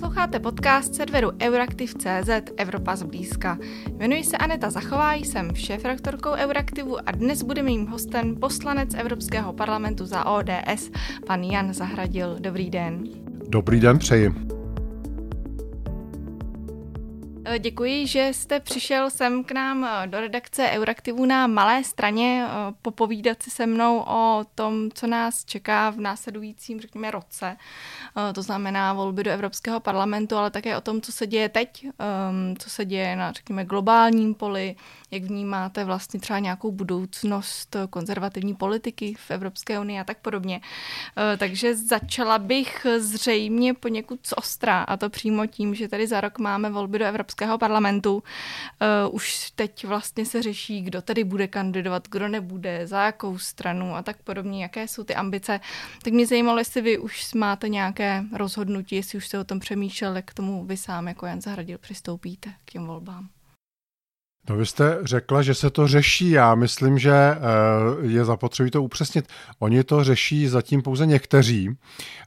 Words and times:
Posloucháte 0.00 0.40
podcast 0.40 0.94
serveru 0.94 1.30
Euraktiv.cz 1.42 2.30
Evropa 2.56 2.96
zblízka. 2.96 3.58
Jmenuji 3.96 4.24
se 4.24 4.36
Aneta 4.36 4.70
Zachová, 4.70 5.14
jsem 5.14 5.54
šéf-rektorkou 5.54 6.30
Euraktivu 6.30 7.08
a 7.08 7.10
dnes 7.10 7.42
bude 7.42 7.62
mým 7.62 7.86
hostem 7.86 8.36
poslanec 8.36 8.94
Evropského 8.94 9.52
parlamentu 9.52 10.06
za 10.06 10.26
ODS, 10.26 10.90
pan 11.26 11.42
Jan 11.42 11.74
Zahradil. 11.74 12.36
Dobrý 12.40 12.70
den. 12.70 13.04
Dobrý 13.48 13.80
den, 13.80 13.98
přeji. 13.98 14.59
Eh, 17.52 17.58
děkuji, 17.58 18.06
že 18.06 18.28
jste 18.32 18.60
přišel 18.60 19.10
sem 19.10 19.44
k 19.44 19.52
nám 19.52 19.84
eh, 19.84 20.06
do 20.06 20.20
redakce 20.20 20.70
Euraktivu 20.70 21.26
na 21.26 21.46
Malé 21.46 21.84
straně 21.84 22.46
eh, 22.46 22.74
popovídat 22.82 23.42
si 23.42 23.50
se 23.50 23.66
mnou 23.66 23.98
o 23.98 24.44
tom, 24.54 24.90
co 24.94 25.06
nás 25.06 25.44
čeká 25.44 25.90
v 25.90 26.00
následujícím, 26.00 26.80
řekněme, 26.80 27.10
roce. 27.10 27.56
To 28.34 28.42
znamená 28.42 28.92
volby 28.92 29.24
do 29.24 29.30
Evropského 29.30 29.80
parlamentu, 29.80 30.36
ale 30.36 30.50
také 30.50 30.76
o 30.76 30.80
tom, 30.80 31.00
co 31.00 31.12
se 31.12 31.26
děje 31.26 31.48
teď, 31.48 31.86
ehm, 31.86 32.54
co 32.58 32.70
se 32.70 32.84
děje 32.84 33.16
na, 33.16 33.32
řekněme, 33.32 33.64
globálním 33.64 34.34
poli, 34.34 34.76
jak 35.10 35.22
vnímáte 35.22 35.84
vlastně 35.84 36.20
třeba 36.20 36.38
nějakou 36.38 36.72
budoucnost 36.72 37.76
konzervativní 37.90 38.54
politiky 38.54 39.14
v 39.18 39.30
Evropské 39.30 39.80
unii 39.80 40.00
a 40.00 40.04
tak 40.04 40.18
podobně. 40.18 40.60
Takže 41.38 41.76
začala 41.76 42.38
bych 42.38 42.86
zřejmě 42.98 43.74
poněkud 43.74 44.26
z 44.26 44.32
ostra, 44.36 44.82
a 44.82 44.96
to 44.96 45.10
přímo 45.10 45.46
tím, 45.46 45.74
že 45.74 45.88
tady 45.88 46.06
za 46.06 46.20
rok 46.20 46.38
máme 46.38 46.70
volby 46.70 46.98
do 46.98 47.04
Evropského 47.04 47.58
parlamentu. 47.58 48.22
Už 49.10 49.50
teď 49.50 49.84
vlastně 49.84 50.26
se 50.26 50.42
řeší, 50.42 50.82
kdo 50.82 51.02
tedy 51.02 51.24
bude 51.24 51.48
kandidovat, 51.48 52.08
kdo 52.08 52.28
nebude, 52.28 52.86
za 52.86 53.04
jakou 53.04 53.38
stranu 53.38 53.96
a 53.96 54.02
tak 54.02 54.22
podobně, 54.22 54.62
jaké 54.62 54.88
jsou 54.88 55.04
ty 55.04 55.14
ambice. 55.14 55.60
Tak 56.02 56.12
mě 56.12 56.26
zajímalo, 56.26 56.58
jestli 56.58 56.80
vy 56.80 56.98
už 56.98 57.34
máte 57.34 57.68
nějaké 57.68 58.24
rozhodnutí, 58.32 58.96
jestli 58.96 59.18
už 59.18 59.26
jste 59.26 59.38
o 59.38 59.44
tom 59.44 59.58
přemýšlel, 59.58 60.14
k 60.24 60.34
tomu 60.34 60.64
vy 60.64 60.76
sám 60.76 61.08
jako 61.08 61.26
Jan 61.26 61.40
Zahradil 61.40 61.78
přistoupíte 61.78 62.54
k 62.64 62.72
těm 62.72 62.86
volbám. 62.86 63.28
No 64.50 64.56
vy 64.56 64.66
jste 64.66 64.98
řekla, 65.02 65.42
že 65.42 65.54
se 65.54 65.70
to 65.70 65.88
řeší. 65.88 66.30
Já 66.30 66.54
myslím, 66.54 66.98
že 66.98 67.12
eh, 67.12 67.36
je 68.00 68.24
zapotřebí 68.24 68.70
to 68.70 68.82
upřesnit. 68.82 69.28
Oni 69.58 69.84
to 69.84 70.04
řeší 70.04 70.48
zatím 70.48 70.82
pouze 70.82 71.06
někteří. 71.06 71.76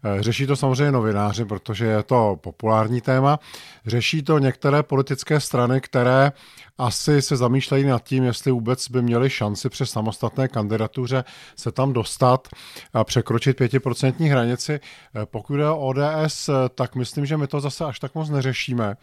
Eh, 0.03 0.23
řeší 0.23 0.47
to 0.47 0.55
samozřejmě 0.55 0.91
novináři, 0.91 1.45
protože 1.45 1.85
je 1.85 2.03
to 2.03 2.39
populární 2.41 3.01
téma. 3.01 3.39
Řeší 3.85 4.23
to 4.23 4.39
některé 4.39 4.83
politické 4.83 5.39
strany, 5.39 5.81
které 5.81 6.31
asi 6.77 7.21
se 7.21 7.35
zamýšlejí 7.35 7.85
nad 7.85 8.03
tím, 8.03 8.23
jestli 8.23 8.51
vůbec 8.51 8.89
by 8.89 9.01
měli 9.01 9.29
šanci 9.29 9.69
přes 9.69 9.89
samostatné 9.89 10.47
kandidatuře 10.47 11.23
se 11.55 11.71
tam 11.71 11.93
dostat 11.93 12.47
a 12.93 13.03
překročit 13.03 13.57
pětiprocentní 13.57 14.29
hranici. 14.29 14.73
Eh, 14.73 15.25
pokud 15.25 15.55
je 15.55 15.69
o 15.69 15.79
ODS, 15.79 16.49
tak 16.75 16.95
myslím, 16.95 17.25
že 17.25 17.37
my 17.37 17.47
to 17.47 17.59
zase 17.59 17.85
až 17.85 17.99
tak 17.99 18.15
moc 18.15 18.29
neřešíme, 18.29 18.95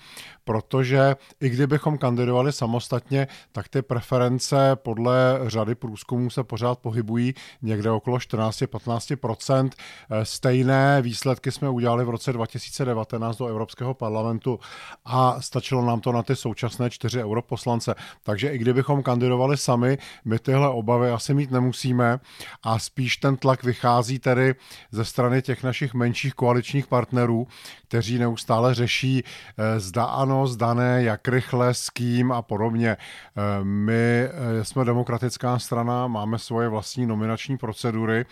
protože 0.51 1.17
i 1.41 1.48
kdybychom 1.48 1.98
kandidovali 1.98 2.53
samostatně, 2.53 3.29
tak 3.53 3.69
ty 3.69 3.83
preference 3.83 4.70
podle 4.75 5.41
řady 5.47 5.75
průzkumů 5.75 6.31
se 6.31 6.45
pořád 6.45 6.79
pohybují 6.79 7.34
někde 7.62 7.91
okolo 7.91 8.17
14-15%. 8.17 9.70
Eh, 10.11 10.25
stejné 10.25 11.03
výsledky 11.03 11.53
jsme 11.53 11.69
udělali 11.69 12.05
v 12.05 12.11
roce 12.11 12.33
2019 12.33 13.37
do 13.37 13.47
Evropského 13.47 13.95
parlamentu 13.95 14.59
a 15.05 15.41
stačilo 15.41 15.84
nám 15.84 16.01
to 16.01 16.12
na 16.12 16.23
ty 16.23 16.37
současné 16.37 16.91
čtyři 16.91 17.25
europoslance. 17.25 17.95
Takže 18.23 18.48
i 18.48 18.59
kdybychom 18.59 19.03
kandidovali 19.03 19.57
sami, 19.57 19.98
my 20.25 20.39
tyhle 20.39 20.69
obavy 20.69 21.11
asi 21.11 21.35
mít 21.35 21.51
nemusíme 21.51 22.20
a 22.62 22.79
spíš 22.79 23.17
ten 23.17 23.37
tlak 23.37 23.62
vychází 23.62 24.19
tedy 24.19 24.55
ze 24.91 25.05
strany 25.05 25.42
těch 25.42 25.62
našich 25.62 25.95
menších 25.95 26.35
koaličních 26.35 26.87
partnerů, 26.87 27.47
kteří 27.91 28.19
neustále 28.19 28.74
řeší, 28.74 29.24
eh, 29.58 29.80
zda 29.80 30.05
ano, 30.05 30.46
zda 30.46 30.74
ne, 30.74 31.02
jak 31.02 31.28
rychle, 31.28 31.74
s 31.74 31.91
kým 31.91 32.33
a 32.33 32.42
podobně. 32.42 32.90
Eh, 32.90 33.64
my 33.64 33.92
eh, 33.92 34.64
jsme 34.64 34.84
demokratická 34.84 35.58
strana, 35.58 36.06
máme 36.06 36.39
svoje 36.39 36.68
vlastní 36.68 37.06
nominační 37.06 37.58
procedury 37.58 38.27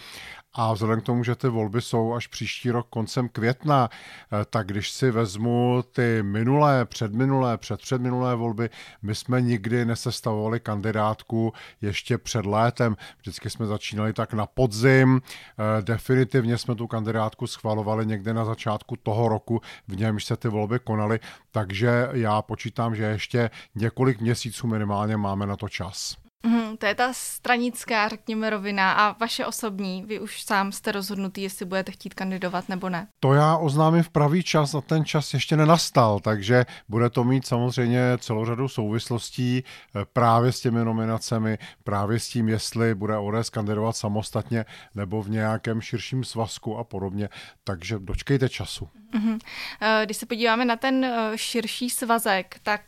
a 0.61 0.73
vzhledem 0.73 1.01
k 1.01 1.05
tomu, 1.05 1.25
že 1.25 1.35
ty 1.35 1.49
volby 1.49 1.83
jsou 1.83 2.15
až 2.15 2.27
příští 2.27 2.71
rok 2.71 2.87
koncem 2.91 3.29
května, 3.29 3.89
eh, 3.91 4.45
tak 4.51 4.67
když 4.67 4.91
si 4.91 5.11
vezmu 5.11 5.85
ty 5.93 6.23
minulé, 6.23 6.85
předminulé, 6.85 7.59
předpředminulé 7.59 8.35
volby, 8.35 8.71
my 9.03 9.15
jsme 9.15 9.41
nikdy 9.41 9.85
nesestavovali 9.85 10.61
kandidátku 10.61 11.53
ještě 11.81 12.19
před 12.19 12.47
létem. 12.47 12.97
Vždycky 13.19 13.51
jsme 13.51 13.67
začínali 13.67 14.13
tak 14.13 14.33
na 14.33 14.47
podzim. 14.47 15.21
Eh, 15.23 15.83
definitivně 15.83 16.59
jsme 16.59 16.75
tu 16.75 16.87
kandidátku 16.87 17.47
schvalovali 17.47 18.07
někde 18.07 18.35
na 18.35 18.45
začátku 18.45 18.97
toho 18.97 19.29
roku, 19.29 19.61
v 19.89 19.97
němž 19.97 20.25
se 20.25 20.37
ty 20.37 20.49
volby 20.49 20.79
konaly, 20.79 21.21
takže 21.51 22.09
já 22.13 22.43
počítám, 22.43 22.95
že 22.97 23.05
ještě 23.05 23.51
několik 23.75 24.21
měsíců 24.21 24.67
minimálně 24.67 25.17
máme 25.17 25.47
na 25.47 25.57
to 25.57 25.69
čas. 25.69 26.28
Mm, 26.47 26.77
to 26.77 26.87
je 26.87 26.95
ta 26.95 27.13
stranická, 27.13 28.09
řekněme, 28.09 28.51
rovina 28.51 28.93
a 28.93 29.17
vaše 29.19 29.47
osobní. 29.47 30.05
Vy 30.07 30.21
už 30.21 30.43
sám 30.43 30.73
jste 30.73 30.93
rozhodnutý, 30.93 31.43
jestli 31.43 31.67
budete 31.67 31.93
chtít 31.93 32.15
kandidovat 32.15 32.69
nebo 32.69 32.89
ne. 32.89 33.07
To 33.21 33.35
já 33.35 33.57
oznámím 33.57 34.03
v 34.03 34.11
pravý 34.11 34.43
čas 34.43 34.75
a 34.75 34.81
ten 34.81 35.05
čas 35.05 35.35
ještě 35.35 35.57
nenastal, 35.57 36.21
takže 36.21 36.67
bude 36.89 37.11
to 37.11 37.25
mít 37.25 37.47
samozřejmě 37.47 38.01
celou 38.19 38.47
řadu 38.47 38.69
souvislostí 38.69 39.65
eh, 39.65 40.05
právě 40.13 40.53
s 40.53 40.61
těmi 40.61 40.85
nominacemi, 40.85 41.59
právě 41.85 42.21
s 42.21 42.29
tím, 42.29 42.49
jestli 42.49 42.95
bude 42.95 43.19
ODS 43.19 43.51
kandidovat 43.51 43.97
samostatně 43.97 44.65
nebo 44.95 45.23
v 45.23 45.31
nějakém 45.31 45.81
širším 45.81 46.25
svazku 46.25 46.77
a 46.79 46.85
podobně. 46.85 47.29
Takže 47.65 47.99
dočkejte 47.99 48.49
času. 48.49 48.89
Mm-hmm. 49.15 49.39
Když 50.05 50.17
se 50.17 50.27
podíváme 50.27 50.65
na 50.65 50.77
ten 50.77 51.05
eh, 51.05 51.33
širší 51.37 51.91
svazek, 51.91 52.57
tak 52.63 52.81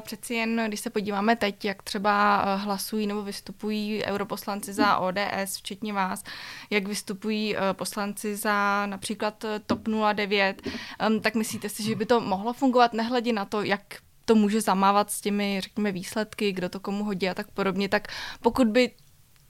přeci 0.00 0.34
jen, 0.34 0.64
když 0.68 0.80
se 0.80 0.90
podíváme 0.90 1.36
teď, 1.36 1.64
jak 1.64 1.82
třeba 1.82 2.42
hlasují 2.56 2.97
hlasují 2.98 3.06
nebo 3.06 3.22
vystupují 3.22 4.04
europoslanci 4.04 4.72
za 4.72 4.98
ODS, 4.98 5.56
včetně 5.56 5.92
vás, 5.92 6.24
jak 6.70 6.88
vystupují 6.88 7.56
eh, 7.56 7.60
poslanci 7.72 8.36
za 8.36 8.86
například 8.86 9.44
eh, 9.44 9.60
TOP 9.66 9.88
09, 10.14 10.62
tak 11.22 11.34
myslíte 11.34 11.68
si, 11.68 11.82
že 11.82 11.94
by 11.94 12.06
to 12.06 12.20
mohlo 12.20 12.52
fungovat, 12.52 12.92
nehledě 12.92 13.32
na 13.32 13.44
to, 13.44 13.62
jak 13.62 13.80
to 14.24 14.34
může 14.34 14.60
zamávat 14.60 15.10
s 15.10 15.20
těmi, 15.20 15.60
řekněme, 15.60 15.92
výsledky, 15.92 16.52
kdo 16.52 16.68
to 16.68 16.80
komu 16.80 17.04
hodí 17.04 17.28
a 17.28 17.34
tak 17.34 17.50
podobně, 17.50 17.88
tak 17.88 18.08
pokud 18.42 18.66
by 18.68 18.90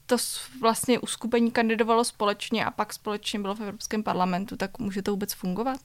to 0.05 0.17
vlastně 0.61 0.99
uskupení 0.99 1.51
kandidovalo 1.51 2.03
společně 2.03 2.65
a 2.65 2.71
pak 2.71 2.93
společně 2.93 3.39
bylo 3.39 3.55
v 3.55 3.61
Evropském 3.61 4.03
parlamentu, 4.03 4.57
tak 4.57 4.79
může 4.79 5.01
to 5.01 5.11
vůbec 5.11 5.33
fungovat? 5.33 5.79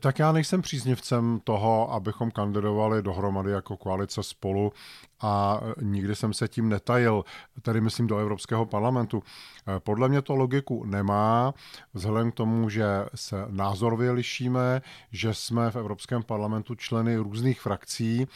Tak 0.00 0.18
já 0.18 0.32
nejsem 0.32 0.62
příznivcem 0.62 1.40
toho, 1.44 1.92
abychom 1.92 2.30
kandidovali 2.30 3.02
dohromady 3.02 3.50
jako 3.50 3.76
koalice 3.76 4.22
spolu 4.22 4.72
a 5.20 5.60
nikdy 5.82 6.14
jsem 6.16 6.32
se 6.32 6.48
tím 6.48 6.68
netajil, 6.68 7.24
tedy 7.62 7.80
myslím 7.80 8.06
do 8.06 8.18
Evropského 8.18 8.66
parlamentu. 8.66 9.22
Podle 9.78 10.08
mě 10.08 10.22
to 10.22 10.34
logiku 10.34 10.84
nemá, 10.84 11.54
vzhledem 11.94 12.30
k 12.30 12.34
tomu, 12.34 12.68
že 12.68 12.86
se 13.14 13.46
názorově 13.48 14.10
lišíme, 14.10 14.82
že 15.12 15.34
jsme 15.34 15.70
v 15.70 15.76
Evropském 15.76 16.22
parlamentu 16.22 16.74
členy 16.74 17.16
různých 17.16 17.60
frakcí, 17.60 18.26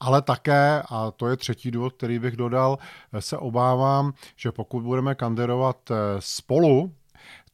ale 0.00 0.22
také, 0.22 0.82
a 0.90 1.10
to 1.10 1.26
je 1.26 1.36
třetí 1.36 1.70
důvod, 1.70 1.92
který 1.92 2.18
bych 2.18 2.36
dodal, 2.36 2.78
se 3.18 3.38
obávám, 3.38 4.12
že 4.36 4.52
pokud 4.52 4.82
budeme 4.82 5.14
kandidovat 5.14 5.90
spolu, 6.18 6.92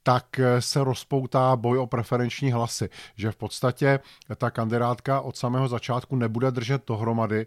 tak 0.07 0.39
eh, 0.39 0.63
se 0.63 0.85
rozpoutá 0.85 1.57
boj 1.57 1.79
o 1.79 1.87
preferenční 1.87 2.53
hlasy, 2.53 2.89
že 3.17 3.31
v 3.31 3.37
podstatě 3.37 4.01
ta 4.37 4.51
kandidátka 4.51 5.21
od 5.21 5.37
samého 5.37 5.69
začátku 5.69 6.17
nebude 6.17 6.51
držet 6.51 6.87
dohromady 6.87 7.47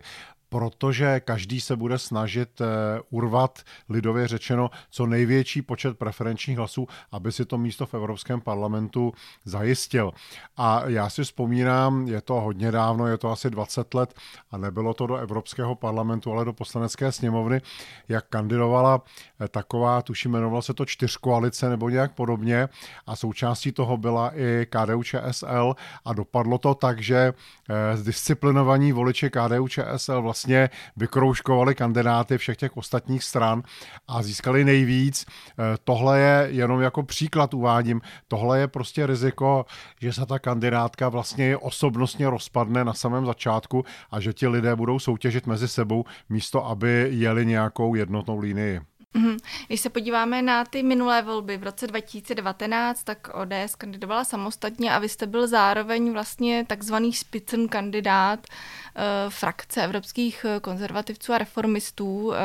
protože 0.50 1.20
každý 1.20 1.62
se 1.62 1.76
bude 1.76 2.00
snažit 2.00 2.62
eh, 2.62 2.66
urvat, 3.10 3.60
lidově 3.90 4.28
řečeno, 4.28 4.70
co 4.90 5.06
největší 5.06 5.62
počet 5.62 5.98
preferenčních 5.98 6.58
hlasů, 6.58 6.88
aby 7.12 7.32
si 7.32 7.46
to 7.46 7.58
místo 7.58 7.86
v 7.86 7.94
Evropském 7.94 8.42
parlamentu 8.42 9.14
zajistil. 9.46 10.12
A 10.58 10.84
já 10.86 11.10
si 11.10 11.24
vzpomínám, 11.24 12.08
je 12.08 12.22
to 12.22 12.34
hodně 12.34 12.72
dávno, 12.72 13.08
je 13.08 13.18
to 13.18 13.32
asi 13.32 13.50
20 13.50 13.94
let 13.94 14.14
a 14.52 14.58
nebylo 14.58 14.94
to 14.94 15.08
do 15.08 15.16
Evropského 15.16 15.76
parlamentu, 15.76 16.32
ale 16.32 16.46
do 16.46 16.54
poslanecké 16.54 17.12
sněmovny, 17.12 17.62
jak 18.08 18.26
kandidovala 18.30 19.02
eh, 19.42 19.48
taková, 19.48 20.02
tuším, 20.02 20.32
jmenovala 20.32 20.62
se 20.62 20.74
to 20.74 20.86
čtyřkoalice 20.86 21.70
nebo 21.70 21.90
nějak 21.90 22.12
podobně 22.12 22.70
a 23.08 23.16
součástí 23.16 23.72
toho 23.72 23.98
byla 23.98 24.32
i 24.36 24.68
KDU 24.70 25.04
ČSL 25.04 25.76
a 26.06 26.14
dopadlo 26.14 26.58
to 26.58 26.76
tak, 26.76 27.02
že 27.02 27.34
eh, 27.70 27.98
zdisciplinovaní 27.98 28.92
voliči 28.92 29.30
KDU 29.30 29.68
ČSL 29.68 30.22
vlastně 30.22 30.39
vlastně 30.40 30.70
vykroužkovali 30.98 31.76
kandidáty 31.76 32.38
všech 32.38 32.58
těch 32.58 32.78
ostatních 32.78 33.24
stran 33.24 33.64
a 34.08 34.24
získali 34.24 34.64
nejvíc. 34.66 35.26
Eh, 35.26 35.78
tohle 35.84 36.20
je 36.20 36.48
jenom 36.52 36.82
jako 36.82 37.04
příklad 37.04 37.54
uvádím, 37.54 38.02
tohle 38.28 38.60
je 38.60 38.68
prostě 38.68 39.08
riziko, 39.08 39.66
že 40.02 40.14
se 40.14 40.26
ta 40.26 40.40
kandidátka 40.40 41.10
vlastně 41.10 41.58
osobnostně 41.58 42.30
rozpadne 42.30 42.86
na 42.86 42.94
samém 42.94 43.26
začátku 43.26 43.86
a 44.12 44.20
že 44.20 44.34
ti 44.34 44.48
lidé 44.48 44.76
budou 44.76 45.00
soutěžit 45.00 45.48
mezi 45.48 45.68
sebou 45.68 46.06
místo, 46.30 46.66
aby 46.66 47.08
jeli 47.12 47.46
nějakou 47.46 47.96
jednotnou 47.96 48.40
linii. 48.40 48.82
Mm-hmm. 49.16 49.38
Když 49.68 49.82
se 49.82 49.90
podíváme 49.90 50.42
na 50.42 50.66
ty 50.66 50.84
minulé 50.84 51.22
volby 51.22 51.58
v 51.58 51.64
roce 51.64 51.88
2019, 51.88 53.04
tak 53.04 53.30
ODS 53.34 53.76
kandidovala 53.78 54.24
samostatně 54.24 54.92
a 54.92 55.00
vy 55.00 55.10
jste 55.10 55.28
byl 55.28 55.48
zároveň 55.48 56.14
vlastně 56.14 56.66
takzvaný 56.68 57.14
spicen 57.14 57.68
kandidát 57.68 58.40
uh, 58.40 59.04
frakce 59.30 59.84
evropských 59.84 60.46
konzervativců 60.62 61.34
a 61.34 61.38
reformistů. 61.38 62.28
Uh, 62.28 62.36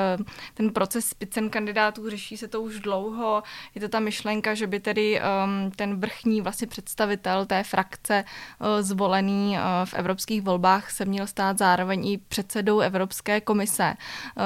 ten 0.55 0.71
proces 0.73 1.07
spicen 1.07 1.51
kandidátů 1.51 2.11
řeší 2.11 2.37
se 2.37 2.49
to 2.49 2.63
už 2.63 2.81
dlouho. 2.81 3.43
Je 3.75 3.81
to 3.81 3.89
ta 3.89 4.01
myšlenka, 4.01 4.55
že 4.55 4.67
by 4.67 4.81
tedy 4.81 5.21
um, 5.21 5.71
ten 5.71 6.01
vrchní 6.01 6.41
vlastně 6.41 6.67
představitel 6.67 7.47
té 7.47 7.65
frakce 7.65 8.25
zvolený 8.81 9.57
v 9.85 9.95
evropských 9.95 10.43
volbách 10.43 10.91
se 10.91 11.05
měl 11.05 11.27
stát 11.27 11.59
zároveň 11.59 12.09
i 12.09 12.19
předsedou 12.19 12.81
Evropské 12.81 13.41
komise. 13.41 13.95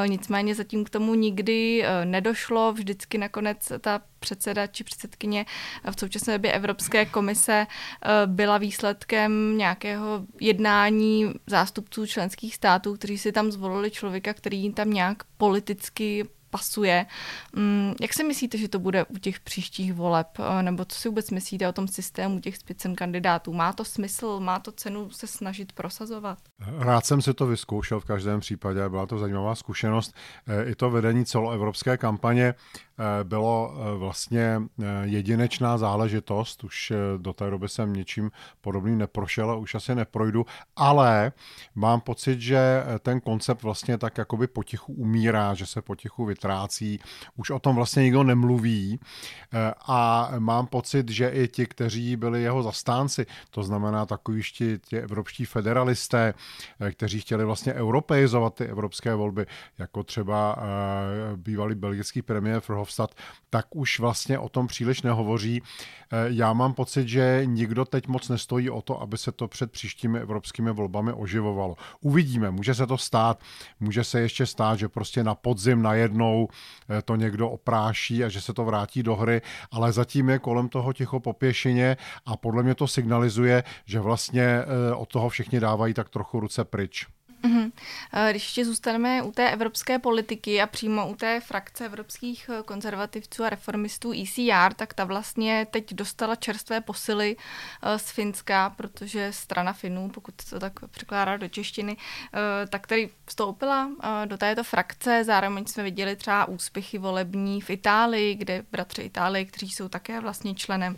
Nicméně 0.06 0.54
zatím 0.54 0.84
k 0.84 0.90
tomu 0.90 1.14
nikdy 1.14 1.84
nedošlo. 2.10 2.72
Vždycky 2.72 3.18
nakonec 3.18 3.72
ta 3.80 4.00
předseda 4.18 4.66
či 4.66 4.84
předsedkyně 4.84 5.46
v 5.90 6.00
současné 6.00 6.32
době 6.32 6.52
Evropské 6.52 7.06
komise 7.06 7.66
eh, 7.66 8.08
byla 8.26 8.58
výsledkem 8.58 9.58
nějakého 9.58 10.26
jednání 10.40 11.32
zástupců 11.46 12.06
členských 12.06 12.54
států, 12.54 12.94
kteří 12.94 13.18
si 13.18 13.32
tam 13.32 13.52
zvolili 13.52 13.90
člověka, 13.90 14.34
který 14.34 14.58
jim 14.62 14.72
tam 14.72 14.90
nějak 14.90 15.24
politicky 15.36 16.28
pasuje. 16.50 17.06
Mm, 17.52 17.94
jak 18.00 18.14
si 18.14 18.24
myslíte, 18.24 18.58
že 18.58 18.68
to 18.68 18.78
bude 18.78 19.04
u 19.04 19.18
těch 19.18 19.40
příštích 19.40 19.94
voleb? 19.94 20.26
Eh, 20.38 20.62
nebo 20.62 20.84
co 20.84 20.98
si 20.98 21.08
vůbec 21.08 21.30
myslíte 21.30 21.68
o 21.68 21.72
tom 21.72 21.88
systému 21.88 22.40
těch 22.40 22.56
spicen 22.56 22.94
kandidátů? 22.94 23.52
Má 23.52 23.72
to 23.72 23.84
smysl? 23.84 24.40
Má 24.40 24.58
to 24.58 24.72
cenu 24.72 25.10
se 25.10 25.26
snažit 25.26 25.72
prosazovat? 25.72 26.38
Rád 26.78 27.06
jsem 27.06 27.22
si 27.22 27.34
to 27.34 27.46
vyzkoušel 27.46 28.00
v 28.00 28.04
každém 28.04 28.40
případě, 28.40 28.88
byla 28.88 29.06
to 29.06 29.18
zajímavá 29.18 29.54
zkušenost. 29.54 30.14
Eh, 30.46 30.70
I 30.70 30.74
to 30.74 30.90
vedení 30.90 31.24
celoevropské 31.24 31.96
kampaně 31.96 32.54
bylo 33.22 33.74
eh, 33.74 33.98
vlastně 33.98 34.62
eh, 34.62 34.84
jedinečná 35.02 35.78
záležitost. 35.78 36.64
Už 36.64 36.92
do 37.16 37.32
té 37.32 37.50
doby 37.50 37.68
jsem 37.68 37.92
něčím 37.92 38.30
podobným 38.60 38.98
neprošel 38.98 39.50
a 39.50 39.54
už 39.54 39.74
asi 39.74 39.94
neprojdu, 39.94 40.46
ale 40.76 41.32
mám 41.74 42.00
pocit, 42.00 42.40
že 42.40 42.84
ten 43.00 43.20
koncept 43.20 43.62
vlastně 43.62 43.98
tak 43.98 44.18
jakoby 44.18 44.46
potichu 44.46 44.92
umírá, 44.92 45.54
že 45.54 45.66
se 45.66 45.82
potichu 45.82 46.24
vytrácí. 46.24 47.00
Už 47.36 47.50
o 47.50 47.58
tom 47.58 47.76
vlastně 47.76 48.02
nikdo 48.02 48.22
nemluví 48.22 49.00
a 49.88 50.30
mám 50.38 50.66
pocit, 50.66 51.08
že 51.10 51.28
i 51.28 51.48
ti, 51.48 51.66
kteří 51.66 52.16
byli 52.16 52.42
jeho 52.42 52.62
zastánci, 52.62 53.26
to 53.50 53.62
znamená 53.62 54.06
takový 54.06 54.42
ti, 54.42 54.98
evropští 54.98 55.44
federalisté, 55.44 56.34
kteří 56.92 57.20
chtěli 57.20 57.44
vlastně 57.44 57.74
europeizovat 57.74 58.54
ty 58.54 58.64
evropské 58.64 59.14
volby, 59.14 59.46
jako 59.78 60.02
třeba 60.02 60.56
bývalý 61.36 61.74
belgický 61.74 62.22
premiér 62.22 62.60
Frhoff 62.60 62.87
Verhofstadt, 62.88 63.14
tak 63.50 63.76
už 63.76 64.00
vlastně 64.00 64.38
o 64.38 64.48
tom 64.48 64.66
příliš 64.66 65.02
nehovoří. 65.02 65.62
Eh, 65.62 66.16
já 66.28 66.52
mám 66.52 66.74
pocit, 66.74 67.08
že 67.08 67.42
nikdo 67.44 67.84
teď 67.84 68.08
moc 68.08 68.28
nestojí 68.28 68.70
o 68.70 68.82
to, 68.82 69.00
aby 69.00 69.18
se 69.18 69.32
to 69.32 69.48
před 69.48 69.72
příštími 69.72 70.18
evropskými 70.18 70.72
volbami 70.72 71.12
oživovalo. 71.12 71.76
Uvidíme, 72.00 72.50
může 72.50 72.74
se 72.74 72.86
to 72.86 72.98
stát, 72.98 73.40
může 73.80 74.04
se 74.04 74.20
ještě 74.20 74.46
stát, 74.46 74.78
že 74.78 74.88
prostě 74.88 75.24
na 75.24 75.34
podzim 75.34 75.82
najednou 75.82 76.48
eh, 76.88 77.02
to 77.02 77.16
někdo 77.16 77.50
opráší 77.50 78.24
a 78.24 78.28
že 78.28 78.40
se 78.40 78.52
to 78.52 78.64
vrátí 78.64 79.02
do 79.02 79.16
hry, 79.16 79.42
ale 79.70 79.92
zatím 79.92 80.28
je 80.28 80.38
kolem 80.38 80.68
toho 80.68 80.92
ticho 80.92 81.20
popěšině 81.20 81.96
a 82.26 82.36
podle 82.36 82.62
mě 82.62 82.74
to 82.74 82.86
signalizuje, 82.86 83.64
že 83.84 84.00
vlastně 84.00 84.42
eh, 84.44 84.94
od 84.94 85.08
toho 85.08 85.28
všichni 85.28 85.60
dávají 85.60 85.94
tak 85.94 86.08
trochu 86.08 86.40
ruce 86.40 86.64
pryč. 86.64 87.17
Mm-hmm. 87.44 87.72
Když 88.30 88.42
ještě 88.42 88.64
zůstaneme 88.64 89.22
u 89.22 89.32
té 89.32 89.50
evropské 89.50 89.98
politiky 89.98 90.62
a 90.62 90.66
přímo 90.66 91.08
u 91.08 91.14
té 91.14 91.40
frakce 91.40 91.86
evropských 91.86 92.50
eh, 92.52 92.62
konzervativců 92.62 93.44
a 93.44 93.50
reformistů 93.50 94.12
ECR, 94.12 94.74
tak 94.74 94.94
ta 94.94 95.04
vlastně 95.04 95.66
teď 95.70 95.94
dostala 95.94 96.34
čerstvé 96.34 96.80
posily 96.80 97.36
eh, 97.82 97.98
z 97.98 98.10
Finska, 98.10 98.70
protože 98.70 99.32
strana 99.32 99.72
Finů, 99.72 100.08
pokud 100.08 100.34
to 100.50 100.60
tak 100.60 100.72
překládá 100.90 101.36
do 101.36 101.48
češtiny, 101.48 101.96
tak 102.68 102.86
tady 102.86 103.10
vstoupila 103.26 103.90
do 104.24 104.38
této 104.38 104.64
frakce. 104.64 105.24
Zároveň 105.24 105.66
jsme 105.66 105.82
viděli 105.82 106.16
třeba 106.16 106.44
úspěchy 106.44 106.98
volební 106.98 107.60
v 107.60 107.70
Itálii, 107.70 108.34
kde 108.34 108.64
bratři 108.72 109.02
Itálie, 109.02 109.44
kteří 109.44 109.70
jsou 109.70 109.88
také 109.88 110.20
vlastně 110.20 110.54
členem 110.54 110.96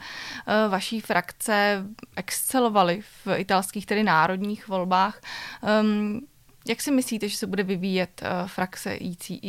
vaší 0.69 1.01
frakce, 1.01 1.85
excelovali 2.17 3.03
v 3.25 3.39
italských, 3.39 3.87
tedy 3.87 4.03
národních 4.03 4.69
volbách. 4.69 5.21
Jak 6.69 6.81
si 6.81 6.91
myslíte, 6.91 7.29
že 7.29 7.37
se 7.37 7.47
bude 7.47 7.63
vyvíjet 7.63 8.23
uh, 8.23 8.49
frakce 8.49 8.99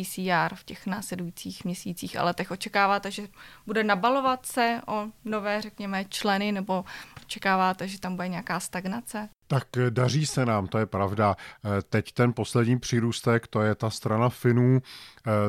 ECR 0.00 0.54
v 0.54 0.64
těch 0.64 0.86
následujících 0.86 1.64
měsících 1.64 2.16
a 2.16 2.24
letech? 2.24 2.50
Očekáváte, 2.50 3.10
že 3.10 3.28
bude 3.66 3.84
nabalovat 3.84 4.46
se 4.46 4.80
o 4.86 5.06
nové, 5.24 5.62
řekněme, 5.62 6.04
členy, 6.04 6.52
nebo 6.52 6.84
očekáváte, 7.22 7.88
že 7.88 8.00
tam 8.00 8.16
bude 8.16 8.28
nějaká 8.28 8.60
stagnace? 8.60 9.28
Tak 9.52 9.76
eh, 9.76 9.90
daří 9.90 10.26
se 10.26 10.46
nám, 10.46 10.66
to 10.66 10.78
je 10.78 10.86
pravda. 10.86 11.36
Eh, 11.64 11.82
teď 11.82 12.12
ten 12.12 12.32
poslední 12.32 12.78
přírůstek, 12.78 13.46
to 13.46 13.60
je 13.60 13.74
ta 13.74 13.90
strana 13.90 14.28
Finů, 14.28 14.82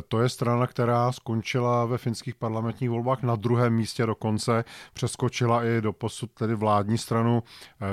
to 0.07 0.21
je 0.21 0.29
strana, 0.29 0.67
která 0.67 1.11
skončila 1.11 1.85
ve 1.85 1.97
finských 1.97 2.35
parlamentních 2.35 2.89
volbách 2.89 3.23
na 3.23 3.35
druhém 3.35 3.73
místě 3.73 4.05
dokonce, 4.05 4.63
přeskočila 4.93 5.65
i 5.65 5.81
do 5.81 5.93
posud 5.93 6.31
tedy 6.31 6.55
vládní 6.55 6.97
stranu 6.97 7.43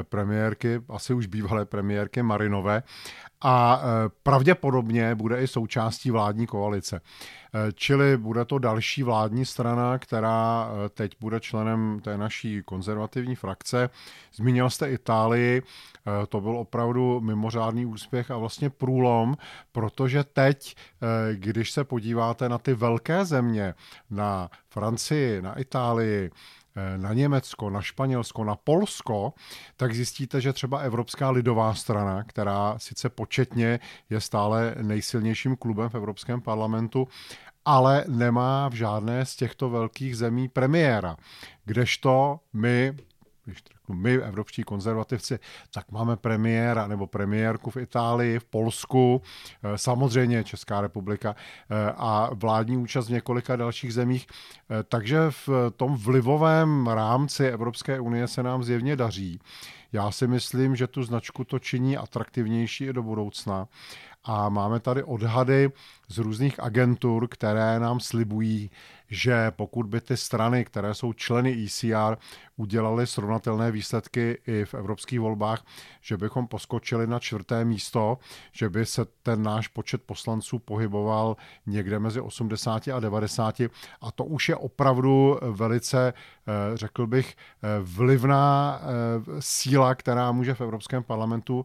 premiérky, 0.02 0.80
asi 0.88 1.14
už 1.14 1.26
bývalé 1.26 1.64
premiérky 1.64 2.22
Marinové 2.22 2.82
a 3.40 3.82
pravděpodobně 4.22 5.14
bude 5.14 5.42
i 5.42 5.46
součástí 5.46 6.10
vládní 6.10 6.46
koalice. 6.46 7.00
E, 7.54 7.72
čili 7.72 8.16
bude 8.16 8.44
to 8.44 8.58
další 8.58 9.02
vládní 9.02 9.44
strana, 9.44 9.98
která 9.98 10.70
e, 10.70 10.88
teď 10.88 11.12
bude 11.20 11.40
členem 11.40 12.00
té 12.00 12.18
naší 12.18 12.62
konzervativní 12.62 13.36
frakce. 13.36 13.90
Zmínil 14.34 14.70
jste 14.70 14.90
Itálii, 14.90 15.62
to 16.28 16.40
byl 16.40 16.56
opravdu 16.56 17.20
mimořádný 17.20 17.86
úspěch 17.86 18.30
a 18.30 18.36
vlastně 18.36 18.70
průlom, 18.70 19.36
protože 19.72 20.24
teď, 20.24 20.76
když 21.32 21.70
se 21.70 21.84
podíváte 21.84 22.48
na 22.48 22.58
ty 22.58 22.74
velké 22.74 23.24
země, 23.24 23.74
na 24.10 24.50
Francii, 24.68 25.42
na 25.42 25.58
Itálii, 25.58 26.30
Eh, 26.30 26.59
na 26.96 27.12
Německo, 27.12 27.70
na 27.70 27.82
Španělsko, 27.82 28.44
na 28.44 28.56
Polsko, 28.56 29.32
tak 29.76 29.94
zjistíte, 29.94 30.40
že 30.40 30.52
třeba 30.52 30.78
Evropská 30.78 31.30
lidová 31.30 31.74
strana, 31.74 32.24
která 32.24 32.74
sice 32.78 33.08
početně 33.08 33.80
je 34.10 34.20
stále 34.20 34.74
nejsilnějším 34.82 35.56
klubem 35.56 35.88
v 35.88 35.94
Evropském 35.94 36.40
parlamentu, 36.40 37.08
ale 37.64 38.04
nemá 38.08 38.68
v 38.68 38.72
žádné 38.72 39.26
z 39.26 39.36
těchto 39.36 39.70
velkých 39.70 40.16
zemí 40.16 40.48
premiéra. 40.48 41.16
Kdežto 41.64 42.40
my, 42.52 42.96
když 43.50 43.62
řeknu 43.90 43.94
my, 43.94 44.14
evropští 44.14 44.62
konzervativci, 44.62 45.38
tak 45.74 45.90
máme 45.90 46.16
premiéra 46.16 46.86
nebo 46.86 47.06
premiérku 47.06 47.70
v 47.70 47.76
Itálii, 47.76 48.38
v 48.38 48.44
Polsku, 48.44 49.22
eh, 49.62 49.78
samozřejmě 49.78 50.44
Česká 50.44 50.80
republika 50.80 51.36
eh, 51.70 51.92
a 51.96 52.30
vládní 52.34 52.76
účast 52.76 53.08
v 53.08 53.12
několika 53.12 53.56
dalších 53.56 53.94
zemích. 53.94 54.26
Eh, 54.30 54.82
takže 54.82 55.18
v 55.30 55.48
tom 55.76 55.96
vlivovém 55.96 56.86
rámci 56.86 57.46
Evropské 57.46 58.00
unie 58.00 58.28
se 58.28 58.42
nám 58.42 58.62
zjevně 58.62 58.96
daří. 58.96 59.40
Já 59.92 60.10
si 60.10 60.26
myslím, 60.26 60.76
že 60.76 60.86
tu 60.86 61.02
značku 61.02 61.44
to 61.44 61.58
činí 61.58 61.96
atraktivnější 61.96 62.84
i 62.84 62.92
do 62.92 63.02
budoucna. 63.02 63.68
A 64.24 64.48
máme 64.48 64.80
tady 64.80 65.02
odhady 65.02 65.70
z 66.08 66.18
různých 66.18 66.60
agentur, 66.60 67.28
které 67.28 67.80
nám 67.80 68.00
slibují, 68.00 68.70
že 69.10 69.50
pokud 69.50 69.86
by 69.86 70.00
ty 70.00 70.16
strany, 70.16 70.64
které 70.64 70.94
jsou 70.94 71.12
členy 71.12 71.64
ECR, 71.64 72.16
udělali 72.56 73.06
srovnatelné 73.06 73.70
výsledky 73.70 74.38
i 74.46 74.64
v 74.64 74.74
evropských 74.74 75.20
volbách, 75.20 75.64
že 76.00 76.16
bychom 76.16 76.46
poskočili 76.46 77.06
na 77.06 77.18
čtvrté 77.18 77.64
místo, 77.64 78.18
že 78.52 78.68
by 78.68 78.86
se 78.86 79.04
ten 79.22 79.42
náš 79.42 79.68
počet 79.68 80.02
poslanců 80.02 80.58
pohyboval 80.58 81.36
někde 81.66 81.98
mezi 81.98 82.20
80 82.20 82.88
a 82.88 83.00
90 83.00 83.60
a 84.00 84.12
to 84.14 84.24
už 84.24 84.48
je 84.48 84.56
opravdu 84.56 85.38
velice, 85.50 86.12
eh, 86.12 86.76
řekl 86.76 87.06
bych, 87.06 87.36
eh, 87.36 87.68
vlivná 87.82 88.80
eh, 88.82 88.86
síla, 89.38 89.94
která 89.94 90.32
může 90.32 90.54
v 90.54 90.60
Evropském 90.60 91.02
parlamentu 91.02 91.64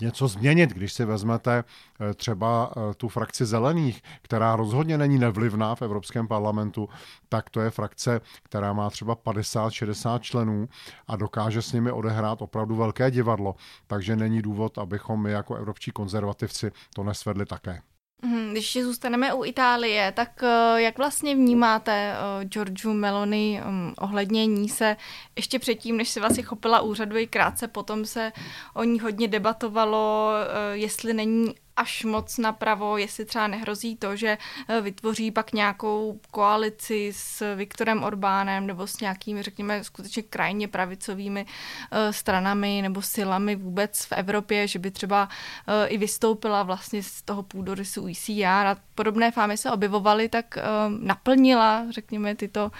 něco 0.00 0.28
změnit, 0.28 0.70
když 0.70 0.92
si 0.92 1.04
vezmete 1.04 1.64
třeba 2.14 2.72
tu 2.96 3.08
frakci 3.08 3.46
zelených, 3.46 4.02
která 4.22 4.56
rozhodně 4.56 4.98
není 4.98 5.18
nevlivná 5.18 5.74
v 5.74 5.82
Evropském 5.82 6.28
parlamentu, 6.28 6.88
tak 7.28 7.50
to 7.50 7.60
je 7.60 7.70
frakce, 7.70 8.20
která 8.42 8.72
má 8.72 8.90
třeba 8.90 9.16
50-60 9.16 10.20
členů 10.20 10.68
a 11.06 11.16
dokáže 11.16 11.62
s 11.62 11.72
nimi 11.72 11.92
odehrát 11.92 12.42
opravdu 12.42 12.76
velké 12.76 13.10
divadlo, 13.10 13.54
takže 13.86 14.16
není 14.16 14.42
důvod, 14.42 14.78
abychom 14.78 15.22
my 15.22 15.30
jako 15.30 15.54
evropští 15.54 15.90
konzervativci 15.90 16.72
to 16.94 17.04
nesvedli 17.04 17.46
také. 17.46 17.82
Mhm, 18.24 18.50
když 18.52 18.78
zůstaneme 18.82 19.34
u 19.34 19.44
Itálie, 19.44 20.12
tak 20.12 20.42
eh, 20.42 20.82
jak 20.82 20.98
vlastně 20.98 21.34
vnímáte 21.34 21.92
eh, 21.92 22.44
Giorgio 22.44 22.94
Meloni 22.94 23.60
mm, 23.64 23.94
ohledně 23.98 24.46
ní 24.46 24.68
se 24.68 24.96
ještě 25.36 25.58
předtím, 25.58 25.96
než 25.96 26.08
se 26.08 26.20
vlastně 26.20 26.42
chopila 26.42 26.80
úřadu 26.80 27.16
i 27.16 27.26
krátce 27.26 27.68
potom 27.68 28.04
se 28.04 28.32
o 28.74 28.84
ní 28.84 29.00
hodně 29.00 29.28
debatovalo, 29.28 30.30
eh, 30.32 30.76
jestli 30.76 31.14
není 31.14 31.54
až 31.76 32.04
moc 32.04 32.38
napravo, 32.38 32.96
jestli 32.96 33.24
třeba 33.24 33.46
nehrozí 33.46 33.96
to, 33.96 34.16
že 34.16 34.38
eh, 34.68 34.80
vytvoří 34.80 35.30
pak 35.30 35.52
nějakou 35.52 36.20
koalici 36.30 37.12
s 37.16 37.54
Viktorem 37.54 38.02
Orbánem 38.02 38.66
nebo 38.66 38.86
s 38.86 39.00
nějakými, 39.00 39.42
řekněme, 39.42 39.84
skutečně 39.84 40.22
krajně 40.22 40.68
pravicovými 40.68 41.46
eh, 41.90 42.12
stranami 42.12 42.82
nebo 42.82 43.02
silami 43.02 43.56
vůbec 43.56 44.04
v 44.04 44.12
Evropě, 44.12 44.68
že 44.68 44.78
by 44.78 44.90
třeba 44.90 45.28
eh, 45.68 45.86
i 45.86 45.98
vystoupila 45.98 46.62
vlastně 46.62 47.02
z 47.02 47.22
toho 47.22 47.42
půdorysu 47.42 48.02
UCR 48.02 48.44
a 48.44 48.76
podobné 48.94 49.30
fámy 49.30 49.56
se 49.56 49.70
objevovaly, 49.70 50.28
tak 50.28 50.58
naplnila, 50.88 51.84
řekněme, 51.90 52.34
tyto, 52.34 52.70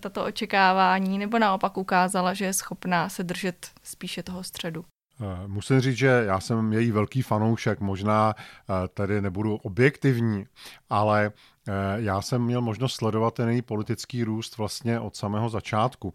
tato 0.00 0.24
očekávání 0.24 1.18
nebo 1.18 1.38
naopak 1.38 1.76
ukázala, 1.76 2.34
že 2.34 2.44
je 2.44 2.52
schopná 2.52 3.08
se 3.08 3.22
držet 3.22 3.70
spíše 3.82 4.22
toho 4.22 4.44
středu. 4.44 4.84
Eh, 5.22 5.48
musím 5.48 5.80
říct, 5.80 5.96
že 5.96 6.06
já 6.26 6.40
jsem 6.40 6.72
její 6.72 6.90
velký 6.90 7.22
fanoušek, 7.22 7.80
možná 7.80 8.34
eh, 8.36 8.88
tady 8.94 9.20
nebudu 9.20 9.56
objektivní, 9.56 10.46
ale 10.90 11.32
eh, 11.68 11.72
já 11.96 12.22
jsem 12.22 12.42
měl 12.42 12.60
možnost 12.60 12.94
sledovat 12.94 13.34
ten 13.34 13.48
její 13.48 13.62
politický 13.62 14.24
růst 14.24 14.58
vlastně 14.58 15.00
od 15.00 15.16
samého 15.16 15.48
začátku. 15.48 16.14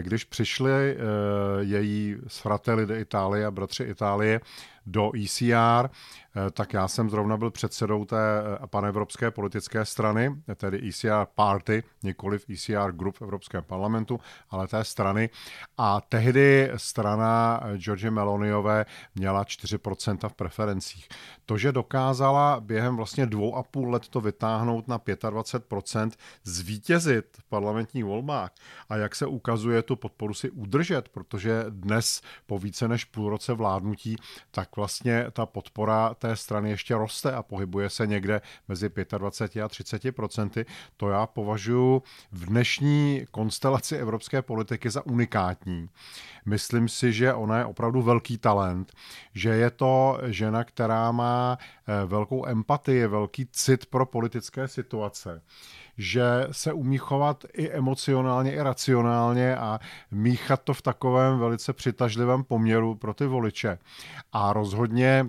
Když 0.00 0.24
přišli 0.24 0.96
její 1.60 2.16
s 2.26 2.38
Fratelli 2.38 2.86
de 2.86 3.00
Italia, 3.00 3.50
bratři 3.50 3.84
Itálie, 3.84 4.40
do 4.86 5.12
ECR, 5.24 5.90
tak 6.52 6.72
já 6.72 6.88
jsem 6.88 7.10
zrovna 7.10 7.36
byl 7.36 7.50
předsedou 7.50 8.04
té 8.04 8.16
eh, 8.16 8.66
panevropské 8.66 9.30
politické 9.30 9.84
strany, 9.84 10.42
tedy 10.56 10.88
ECR 10.88 11.26
Party, 11.34 11.82
nikoliv 12.02 12.50
ECR 12.50 12.92
Group 12.92 13.18
v 13.18 13.22
Evropském 13.22 13.64
parlamentu, 13.64 14.20
ale 14.50 14.68
té 14.68 14.84
strany. 14.84 15.30
A 15.78 16.00
tehdy 16.00 16.70
strana 16.76 17.60
eh, 17.64 17.78
George 17.78 18.10
Meloniové 18.10 18.86
měla 19.14 19.44
4% 19.44 20.28
v 20.28 20.34
preferencích. 20.34 21.08
To, 21.46 21.58
že 21.58 21.72
dokázala 21.72 22.60
během 22.60 22.96
vlastně 22.96 23.26
dvou 23.26 23.56
a 23.56 23.62
půl 23.62 23.90
let 23.90 24.08
to 24.08 24.20
vytáhnout 24.20 24.88
na 24.88 24.98
25%, 24.98 26.10
zvítězit 26.44 27.26
v 27.38 27.44
parlamentních 27.44 28.04
volbách 28.04 28.50
a 28.88 28.96
jak 28.96 29.14
se 29.14 29.26
ukazuje 29.26 29.82
tu 29.82 29.96
podporu 29.96 30.34
si 30.34 30.50
udržet, 30.50 31.08
protože 31.08 31.64
dnes 31.68 32.20
po 32.46 32.58
více 32.58 32.88
než 32.88 33.04
půl 33.04 33.30
roce 33.30 33.52
vládnutí, 33.52 34.16
tak 34.50 34.76
vlastně 34.76 35.26
ta 35.32 35.46
podpora 35.46 36.14
té 36.22 36.36
strany 36.36 36.70
ještě 36.70 36.94
roste 36.94 37.32
a 37.32 37.42
pohybuje 37.42 37.90
se 37.90 38.06
někde 38.06 38.40
mezi 38.68 38.90
25 39.18 39.62
a 39.62 39.68
30 39.68 40.12
procenty, 40.12 40.66
to 40.96 41.08
já 41.08 41.26
považuji 41.26 42.02
v 42.32 42.46
dnešní 42.46 43.26
konstelaci 43.30 43.96
evropské 43.96 44.42
politiky 44.42 44.90
za 44.90 45.06
unikátní. 45.06 45.88
Myslím 46.44 46.88
si, 46.88 47.12
že 47.12 47.34
ona 47.34 47.58
je 47.58 47.64
opravdu 47.64 48.02
velký 48.02 48.38
talent, 48.38 48.92
že 49.34 49.48
je 49.48 49.70
to 49.70 50.18
žena, 50.26 50.64
která 50.64 51.12
má 51.12 51.58
eh, 51.58 52.06
velkou 52.06 52.46
empatii, 52.46 53.06
velký 53.06 53.46
cit 53.52 53.86
pro 53.86 54.06
politické 54.06 54.68
situace 54.68 55.42
že 55.98 56.22
se 56.50 56.72
umí 56.72 56.98
chovat 56.98 57.44
i 57.52 57.70
emocionálně, 57.70 58.52
i 58.52 58.62
racionálně 58.62 59.56
a 59.56 59.78
míchat 60.10 60.62
to 60.62 60.74
v 60.74 60.82
takovém 60.82 61.38
velice 61.38 61.72
přitažlivém 61.72 62.44
poměru 62.44 62.94
pro 62.94 63.14
ty 63.14 63.26
voliče. 63.26 63.78
A 64.32 64.52
rozhodně 64.52 65.26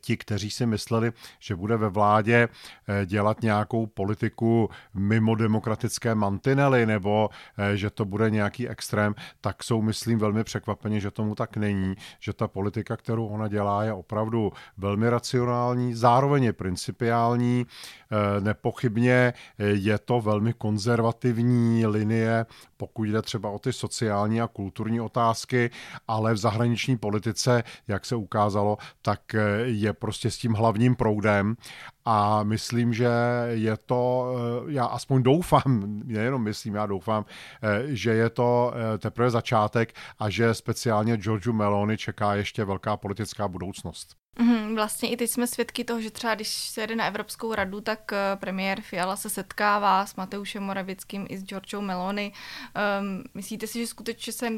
ti, 0.00 0.16
kteří 0.16 0.50
si 0.50 0.66
mysleli, 0.66 1.12
že 1.40 1.56
bude 1.56 1.76
ve 1.76 1.88
vládě 1.88 2.48
eh, 2.88 3.06
dělat 3.06 3.42
nějakou 3.42 3.86
politiku 3.86 4.70
mimo 4.94 5.34
demokratické 5.34 6.14
mantinely 6.14 6.86
nebo 6.86 7.30
eh, 7.58 7.76
že 7.76 7.90
to 7.90 8.04
bude 8.04 8.30
nějaký 8.30 8.68
extrém, 8.68 9.14
tak 9.40 9.62
jsou, 9.62 9.82
myslím, 9.82 10.18
velmi 10.18 10.44
překvapeni, 10.44 11.00
že 11.00 11.10
tomu 11.10 11.34
tak 11.34 11.56
není, 11.56 11.94
že 12.20 12.32
ta 12.32 12.48
politika, 12.48 12.96
kterou 12.96 13.26
ona 13.26 13.48
dělá, 13.48 13.84
je 13.84 13.92
opravdu 13.92 14.52
velmi 14.76 15.10
racionální, 15.10 15.94
zároveň 15.94 16.44
je 16.44 16.52
principiální, 16.52 17.66
nepochybně 18.40 19.32
je 19.58 19.98
to 19.98 20.20
velmi 20.20 20.52
konzervativní 20.52 21.86
linie, 21.86 22.46
pokud 22.76 23.04
jde 23.04 23.22
třeba 23.22 23.50
o 23.50 23.58
ty 23.58 23.72
sociální 23.72 24.40
a 24.40 24.48
kulturní 24.48 25.00
otázky, 25.00 25.70
ale 26.08 26.34
v 26.34 26.36
zahraniční 26.36 26.96
politice, 26.96 27.62
jak 27.88 28.06
se 28.06 28.16
ukázalo, 28.16 28.78
tak 29.02 29.20
je 29.64 29.92
prostě 29.92 30.30
s 30.30 30.38
tím 30.38 30.52
hlavním 30.52 30.94
proudem 30.96 31.56
a 32.04 32.42
myslím, 32.42 32.94
že 32.94 33.08
je 33.50 33.76
to, 33.76 34.26
eh, 34.36 34.72
já 34.72 34.84
aspoň 34.84 35.22
doufám, 35.22 35.84
nejenom 36.04 36.42
myslím, 36.42 36.74
já 36.74 36.86
doufám, 36.86 37.24
eh, 37.62 37.82
že 37.86 38.10
je 38.10 38.30
to 38.30 38.72
eh, 38.74 38.98
teprve 38.98 39.30
začátek 39.30 39.94
a 40.18 40.30
že 40.30 40.54
speciálně 40.54 41.16
Giorgio 41.16 41.52
Meloni 41.52 41.96
čeká 41.96 42.34
ještě 42.34 42.64
velká 42.64 42.96
politická 42.96 43.48
budoucnost. 43.48 44.14
Mm, 44.38 44.74
vlastně 44.74 45.10
i 45.10 45.16
teď 45.16 45.30
jsme 45.30 45.46
svědky 45.46 45.84
toho, 45.84 46.00
že 46.00 46.10
třeba 46.10 46.34
když 46.34 46.48
se 46.48 46.80
jede 46.80 46.96
na 46.96 47.06
Evropskou 47.06 47.54
radu, 47.54 47.80
tak 47.80 48.12
premiér 48.34 48.80
Fiala 48.80 49.16
se 49.16 49.30
setkává 49.30 50.06
s 50.06 50.16
Mateušem 50.16 50.62
Moravickým 50.62 51.26
i 51.28 51.38
s 51.38 51.44
Giorgio 51.44 51.80
Meloni. 51.80 52.32
Um, 53.00 53.24
myslíte 53.34 53.66
si, 53.66 53.80
že 53.80 53.86
skutečně 53.86 54.32
se 54.32 54.48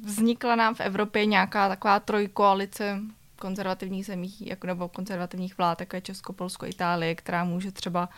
vznikla 0.00 0.56
nám 0.56 0.74
v 0.74 0.80
Evropě 0.80 1.26
nějaká 1.26 1.68
taková 1.68 2.00
trojkoalice 2.00 3.00
konzervativních 3.42 4.06
zemích, 4.06 4.46
jako 4.46 4.66
nebo 4.66 4.88
konzervativních 4.88 5.58
vlád, 5.58 5.80
jako 5.80 5.96
je 5.96 6.00
Česko, 6.00 6.32
Polsko, 6.32 6.66
Itálie, 6.66 7.14
která 7.14 7.44
může 7.44 7.72
třeba 7.72 8.08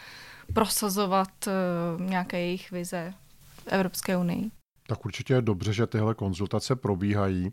prosazovat 0.53 1.29
uh, 1.47 2.03
nějaké 2.03 2.41
jejich 2.41 2.71
vize 2.71 3.15
v 3.59 3.67
Evropské 3.67 4.17
unii. 4.17 4.51
Tak 4.87 5.05
určitě 5.05 5.35
je 5.35 5.43
dobře, 5.43 5.73
že 5.73 5.87
tyhle 5.87 6.15
konzultace 6.15 6.77
probíhají. 6.77 7.53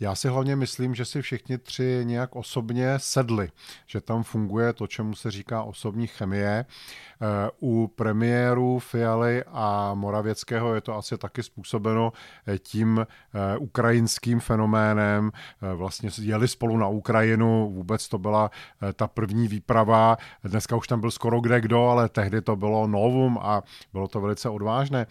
Já 0.00 0.14
si 0.14 0.28
hlavně 0.28 0.56
myslím, 0.56 0.94
že 0.94 1.04
si 1.04 1.22
všichni 1.22 1.58
tři 1.58 2.00
nějak 2.04 2.36
osobně 2.36 2.94
sedli, 2.96 3.50
že 3.86 4.00
tam 4.00 4.22
funguje 4.22 4.72
to, 4.72 4.86
čemu 4.86 5.14
se 5.14 5.30
říká 5.30 5.62
osobní 5.62 6.06
chemie. 6.06 6.64
Eh, 6.66 7.50
u 7.60 7.86
premiérů 7.86 8.78
Fialy 8.78 9.44
a 9.46 9.94
Moravěckého 9.94 10.74
je 10.74 10.80
to 10.80 10.96
asi 10.96 11.18
taky 11.18 11.42
způsobeno 11.42 12.12
eh, 12.46 12.58
tím 12.58 12.98
eh, 12.98 13.58
ukrajinským 13.58 14.40
fenoménem. 14.40 15.32
Vlastně 15.74 16.10
jeli 16.20 16.48
spolu 16.48 16.76
na 16.76 16.88
Ukrajinu, 16.88 17.70
vůbec 17.74 18.08
to 18.08 18.18
byla 18.18 18.50
ta 18.94 19.06
první 19.06 19.48
výprava. 19.48 20.16
Dneska 20.44 20.76
už 20.76 20.86
tam 20.86 21.00
byl 21.00 21.10
skoro 21.10 21.40
kde 21.40 21.60
kdo, 21.60 21.88
ale 21.88 22.08
tehdy 22.08 22.42
to 22.42 22.56
bylo 22.56 22.86
novum 22.86 23.38
a 23.42 23.62
bylo 23.92 24.08
to 24.08 24.20
velice 24.20 24.48
odvážné. 24.48 25.06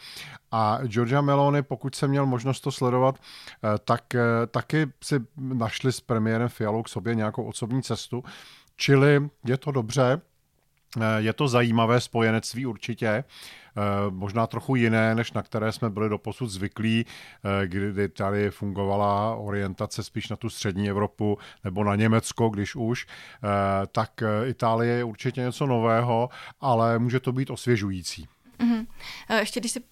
A 0.58 0.80
Georgia 0.84 1.22
Meloni, 1.22 1.64
pokud 1.64 1.96
jsem 1.96 2.10
měl 2.10 2.26
možnost 2.26 2.62
to 2.62 2.72
sledovat, 2.72 3.16
tak 3.86 4.04
taky 4.52 4.88
si 5.04 5.20
našli 5.38 5.92
s 5.92 6.00
premiérem 6.00 6.50
Fialou 6.50 6.84
k 6.84 6.90
sobě 6.90 7.16
nějakou 7.16 7.44
osobní 7.44 7.84
cestu. 7.84 8.24
Čili 8.76 9.30
je 9.46 9.58
to 9.58 9.72
dobře, 9.72 10.22
je 11.18 11.34
to 11.34 11.48
zajímavé 11.48 12.02
spojenectví 12.02 12.66
určitě, 12.66 13.08
eh, 13.08 13.24
možná 14.10 14.48
trochu 14.48 14.76
jiné, 14.76 15.16
než 15.16 15.32
na 15.34 15.42
které 15.42 15.72
jsme 15.72 15.90
byli 15.90 16.10
doposud 16.10 16.50
zvyklí, 16.50 17.06
eh, 17.06 17.68
kdy 17.68 18.10
tady 18.10 18.52
fungovala 18.52 19.36
orientace 19.36 20.04
spíš 20.04 20.30
na 20.30 20.36
tu 20.36 20.50
střední 20.50 20.90
Evropu 20.90 21.38
nebo 21.64 21.84
na 21.84 21.96
Německo, 21.96 22.50
když 22.50 22.76
už, 22.76 23.08
eh, 23.08 23.48
tak 23.88 24.24
Itálie 24.46 24.96
je 24.96 25.04
určitě 25.04 25.42
něco 25.42 25.66
nového, 25.66 26.30
ale 26.62 27.00
může 27.00 27.20
to 27.20 27.32
být 27.32 27.50
osvěžující. 27.50 28.28
Mm-hmm. 28.60 28.88
Ještě 29.40 29.60
když 29.60 29.72
si 29.72 29.84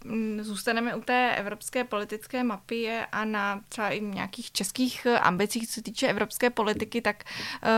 zůstaneme 0.41 0.95
u 0.95 1.01
té 1.01 1.35
evropské 1.35 1.83
politické 1.83 2.43
mapy 2.43 2.91
a 3.11 3.25
na 3.25 3.61
třeba 3.69 3.89
i 3.89 4.01
nějakých 4.01 4.51
českých 4.51 5.05
eh, 5.05 5.19
ambicích, 5.19 5.67
co 5.67 5.73
se 5.73 5.81
týče 5.81 6.07
evropské 6.07 6.49
politiky, 6.49 7.01
tak 7.01 7.23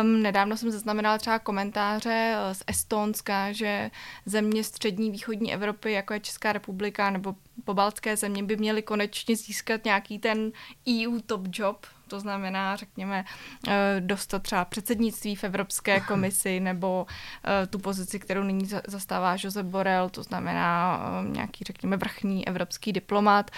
um, 0.01 0.21
nedávno 0.21 0.57
jsem 0.57 0.71
zaznamenala 0.71 1.17
třeba 1.17 1.39
komentáře 1.39 2.35
eh, 2.35 2.55
z 2.55 2.63
Estónska, 2.67 3.51
že 3.51 3.91
země 4.25 4.63
střední 4.63 5.11
východní 5.11 5.53
Evropy, 5.53 5.91
jako 5.91 6.13
je 6.13 6.19
Česká 6.19 6.53
republika 6.53 7.09
nebo 7.09 7.35
pobaltské 7.63 8.17
země, 8.17 8.43
by 8.43 8.57
měly 8.57 8.81
konečně 8.81 9.35
získat 9.35 9.85
nějaký 9.85 10.19
ten 10.19 10.51
EU 10.89 11.19
top 11.25 11.41
job, 11.53 11.85
to 12.07 12.19
znamená, 12.19 12.75
řekněme, 12.75 13.25
eh, 13.67 13.95
dostat 13.99 14.43
třeba 14.43 14.65
předsednictví 14.65 15.35
v 15.35 15.43
Evropské 15.43 15.99
komisi 16.07 16.59
nebo 16.59 17.05
eh, 17.43 17.67
tu 17.67 17.79
pozici, 17.79 18.19
kterou 18.19 18.43
nyní 18.43 18.69
zastává 18.87 19.35
Josep 19.43 19.65
Borel, 19.65 20.09
to 20.09 20.23
znamená 20.23 20.99
eh, 20.99 21.29
nějaký, 21.29 21.63
řekněme, 21.63 21.97
vrchní 21.97 22.47
evropský 22.47 22.93
diplomat. 22.93 23.51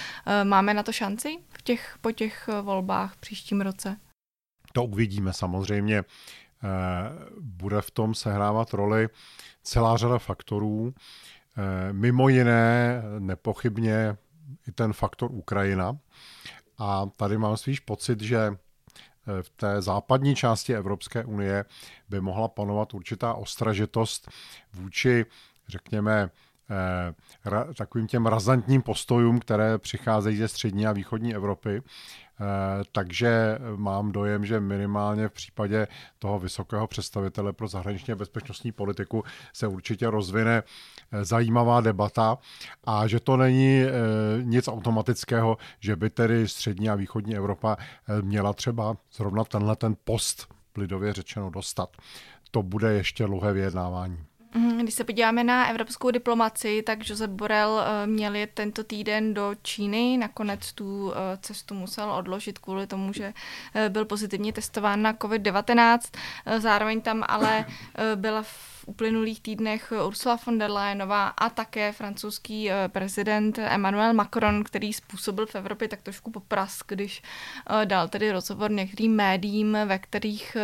Máme 0.44 0.74
na 0.74 0.84
to 0.84 0.92
šanci 0.92 1.38
v 1.50 1.62
těch, 1.62 1.98
po 2.02 2.12
těch 2.12 2.50
volbách 2.62 3.14
v 3.14 3.18
příštím 3.18 3.62
roce? 3.62 3.98
To 4.74 4.84
uvidíme 4.84 5.34
samozřejmě. 5.34 6.04
Bude 7.40 7.82
v 7.82 7.92
tom 7.92 8.16
sehrávat 8.16 8.74
roli 8.74 9.10
celá 9.64 9.98
řada 9.98 10.18
faktorů. 10.18 10.94
Mimo 11.92 12.30
jiné, 12.30 13.04
nepochybně 13.20 14.18
i 14.68 14.72
ten 14.72 14.94
faktor 14.94 15.32
Ukrajina, 15.32 15.98
a 16.78 17.06
tady 17.16 17.38
mám 17.38 17.58
spíš 17.58 17.80
pocit, 17.80 18.22
že 18.22 18.38
eh, 18.48 19.44
v 19.44 19.50
té 19.50 19.82
západní 19.82 20.36
části 20.36 20.76
Evropské 20.76 21.26
unie 21.26 21.66
by 22.10 22.22
mohla 22.22 22.48
panovat 22.48 22.94
určitá 22.94 23.34
ostražitost 23.34 24.32
vůči, 24.74 25.26
řekněme, 25.68 26.30
takovým 27.78 28.08
těm 28.08 28.26
razantním 28.26 28.82
postojům, 28.82 29.40
které 29.40 29.78
přicházejí 29.78 30.38
ze 30.38 30.48
střední 30.48 30.88
a 30.88 30.92
východní 30.92 31.36
Evropy. 31.36 31.82
Eh, 32.40 32.84
takže 32.92 33.58
mám 33.76 34.12
dojem, 34.12 34.46
že 34.46 34.60
minimálně 34.60 35.28
v 35.28 35.32
případě 35.32 35.88
toho 36.20 36.40
vysokého 36.40 36.88
představitele 36.88 37.54
pro 37.54 37.68
zahraničně 37.68 38.16
bezpečnostní 38.16 38.72
politiku 38.72 39.24
se 39.54 39.68
určitě 39.68 40.10
rozvine 40.10 40.64
eh, 41.12 41.26
zajímavá 41.26 41.82
debata 41.82 42.38
a 42.84 43.08
že 43.08 43.20
to 43.20 43.38
není 43.38 43.82
eh, 43.82 43.92
nic 44.42 44.68
automatického, 44.68 45.58
že 45.80 45.96
by 45.96 46.10
tedy 46.10 46.48
střední 46.48 46.90
a 46.90 46.96
východní 46.96 47.36
Evropa 47.36 47.78
měla 48.22 48.54
třeba 48.54 48.98
zrovna 49.14 49.44
tenhle 49.44 49.76
ten 49.76 49.96
post 50.04 50.54
lidově 50.78 51.14
řečeno 51.14 51.50
dostat. 51.50 51.98
To 52.52 52.64
bude 52.64 52.94
ještě 52.94 53.26
dlouhé 53.26 53.54
vyjednávání. 53.54 54.18
Mhm, 54.56 54.80
když 54.80 54.94
se 54.94 55.04
podíváme 55.04 55.44
na 55.44 55.68
evropskou 55.68 56.12
diplomaci, 56.12 56.82
tak 56.82 57.10
Josep 57.10 57.32
Borrell 57.32 57.80
eh, 57.82 58.08
měl 58.08 58.36
jet 58.36 58.52
tento 58.54 58.84
týden 58.84 59.34
do 59.34 59.56
Číny, 59.62 60.18
nakonec 60.18 60.74
tu 60.74 61.14
eh, 61.14 61.38
cestu 61.42 61.74
musel 61.74 62.12
odložit 62.12 62.60
kvůli 62.60 62.88
tomu, 62.88 63.14
že 63.14 63.34
eh, 63.74 63.90
byl 63.90 64.06
pozitivně 64.06 64.54
testován 64.54 65.02
na 65.02 65.14
COVID-19. 65.14 66.00
Zároveň 66.58 67.02
tam 67.02 67.24
ale 67.28 67.66
byla 68.16 68.42
v 68.42 68.88
uplynulých 68.88 69.42
týdnech 69.42 69.94
Ursula 70.06 70.40
von 70.46 70.58
der 70.58 70.72
Leyenová 70.72 71.28
a 71.28 71.50
také 71.50 71.92
francouzský 71.92 72.70
prezident 72.88 73.60
Emmanuel 73.60 74.14
Macron, 74.14 74.64
který 74.64 74.94
způsobil 74.94 75.46
v 75.46 75.56
Evropě 75.56 75.88
tak 75.88 76.02
trošku 76.02 76.32
poprask, 76.32 76.86
když 76.88 77.22
dal 77.86 78.08
tedy 78.08 78.32
rozhovor 78.32 78.72
některým 78.72 79.16
médiím, 79.16 79.78
ve 79.86 80.00
kterých 80.00 80.58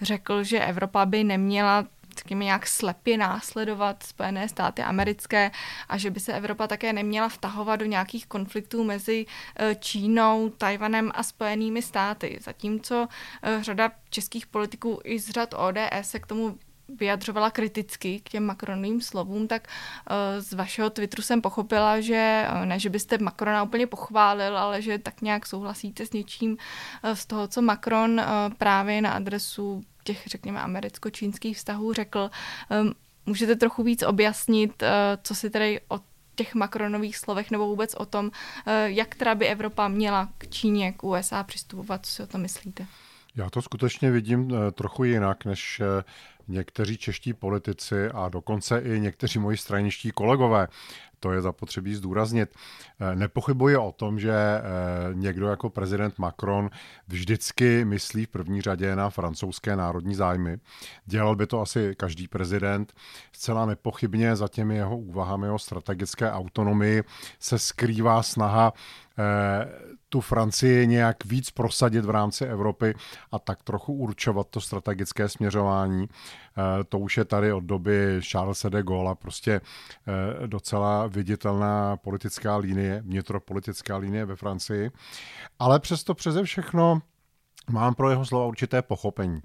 řekl, 0.00 0.42
že 0.42 0.64
Evropa 0.64 1.06
by 1.06 1.24
neměla 1.24 1.86
řekněme, 2.18 2.44
nějak 2.44 2.66
slepě 2.66 3.16
následovat 3.18 4.02
Spojené 4.02 4.48
státy 4.48 4.82
americké 4.82 5.50
a 5.88 5.98
že 5.98 6.10
by 6.10 6.20
se 6.20 6.32
Evropa 6.32 6.66
také 6.66 6.92
neměla 6.92 7.28
vtahovat 7.28 7.80
do 7.80 7.86
nějakých 7.86 8.26
konfliktů 8.26 8.84
mezi 8.84 9.26
eh, 9.56 9.74
Čínou, 9.74 10.50
Tajvanem 10.50 11.10
a 11.14 11.22
Spojenými 11.22 11.82
státy. 11.82 12.38
Zatímco 12.42 13.08
eh, 13.42 13.58
řada 13.62 13.92
českých 14.10 14.46
politiků 14.46 15.00
i 15.04 15.18
z 15.18 15.30
řad 15.30 15.54
ODS 15.54 16.10
se 16.10 16.18
k 16.18 16.26
tomu 16.26 16.58
vyjadřovala 16.98 17.50
kriticky 17.50 18.20
k 18.20 18.28
těm 18.28 18.44
Macronovým 18.44 19.00
slovům, 19.00 19.48
tak 19.48 19.68
eh, 19.68 20.40
z 20.40 20.52
vašeho 20.52 20.90
Twitteru 20.90 21.22
jsem 21.22 21.42
pochopila, 21.42 22.00
že 22.00 22.46
ne, 22.64 22.78
že 22.78 22.90
byste 22.90 23.18
Macrona 23.18 23.62
úplně 23.62 23.86
pochválil, 23.86 24.58
ale 24.58 24.82
že 24.82 24.98
tak 24.98 25.22
nějak 25.22 25.46
souhlasíte 25.46 26.06
s 26.06 26.12
něčím 26.12 26.56
z 27.14 27.26
toho, 27.26 27.48
co 27.48 27.62
Macron 27.62 28.22
právě 28.58 29.02
na 29.02 29.12
adresu 29.12 29.82
těch, 30.04 30.22
řekněme, 30.26 30.60
americko-čínských 30.60 31.56
vztahů 31.56 31.92
řekl. 31.92 32.30
Um, 32.82 32.92
můžete 33.26 33.56
trochu 33.56 33.82
víc 33.82 34.02
objasnit, 34.02 34.82
uh, 34.82 34.88
co 35.22 35.34
si 35.34 35.50
tedy 35.50 35.80
o 35.88 36.00
těch 36.34 36.54
Macronových 36.54 37.16
slovech 37.16 37.50
nebo 37.50 37.66
vůbec 37.66 37.94
o 37.94 38.06
tom, 38.06 38.26
uh, 38.26 38.32
jak 38.84 39.14
teda 39.14 39.34
by 39.34 39.46
Evropa 39.46 39.88
měla 39.88 40.28
k 40.38 40.48
Číně, 40.48 40.92
k 40.92 41.04
USA 41.04 41.42
přistupovat, 41.42 42.06
co 42.06 42.12
si 42.12 42.22
o 42.22 42.26
tom 42.26 42.40
myslíte? 42.40 42.86
Já 43.36 43.50
to 43.50 43.62
skutečně 43.62 44.10
vidím 44.10 44.52
uh, 44.52 44.58
trochu 44.70 45.04
jinak 45.04 45.44
než 45.44 45.82
někteří 46.48 46.96
čeští 46.96 47.32
politici 47.32 48.08
a 48.08 48.28
dokonce 48.28 48.78
i 48.78 49.00
někteří 49.00 49.38
moji 49.38 49.56
straničtí 49.56 50.10
kolegové 50.10 50.68
to 51.22 51.32
je 51.32 51.40
zapotřebí 51.42 51.94
zdůraznit. 51.94 52.54
Eh, 53.00 53.16
nepochybuji 53.16 53.76
o 53.76 53.92
tom, 53.92 54.18
že 54.18 54.32
eh, 54.32 54.60
někdo 55.12 55.46
jako 55.46 55.70
prezident 55.70 56.18
Macron 56.18 56.70
vždycky 57.08 57.84
myslí 57.84 58.26
v 58.26 58.28
první 58.28 58.60
řadě 58.60 58.96
na 58.96 59.10
francouzské 59.10 59.76
národní 59.76 60.14
zájmy. 60.14 60.58
Dělal 61.06 61.36
by 61.36 61.46
to 61.46 61.60
asi 61.60 61.94
každý 61.96 62.28
prezident. 62.28 62.92
Zcela 63.32 63.66
nepochybně 63.66 64.36
za 64.36 64.48
těmi 64.48 64.76
jeho 64.76 64.98
úvahami 64.98 65.50
o 65.50 65.58
strategické 65.58 66.32
autonomii 66.32 67.04
se 67.38 67.58
skrývá 67.58 68.22
snaha 68.22 68.72
tu 70.08 70.20
Francii 70.20 70.86
nějak 70.86 71.24
víc 71.24 71.50
prosadit 71.50 72.04
v 72.04 72.10
rámci 72.10 72.44
Evropy 72.44 72.94
a 73.32 73.38
tak 73.38 73.62
trochu 73.62 73.92
určovat 73.92 74.46
to 74.50 74.60
strategické 74.60 75.28
směřování. 75.28 76.08
To 76.88 76.98
už 76.98 77.16
je 77.16 77.24
tady 77.24 77.52
od 77.52 77.64
doby 77.64 78.20
Charlesa 78.30 78.68
de 78.68 78.82
Gaulle 78.82 79.14
prostě 79.14 79.60
docela 80.46 81.06
viditelná 81.06 81.96
politická 81.96 82.56
linie, 82.56 83.02
vnitropolitická 83.04 83.96
linie 83.96 84.24
ve 84.24 84.36
Francii, 84.36 84.90
ale 85.58 85.80
přesto 85.80 86.14
přeze 86.14 86.44
všechno 86.44 87.02
mám 87.70 87.94
pro 87.94 88.10
jeho 88.10 88.26
slova 88.26 88.46
určité 88.46 88.82
pochopení. 88.82 89.40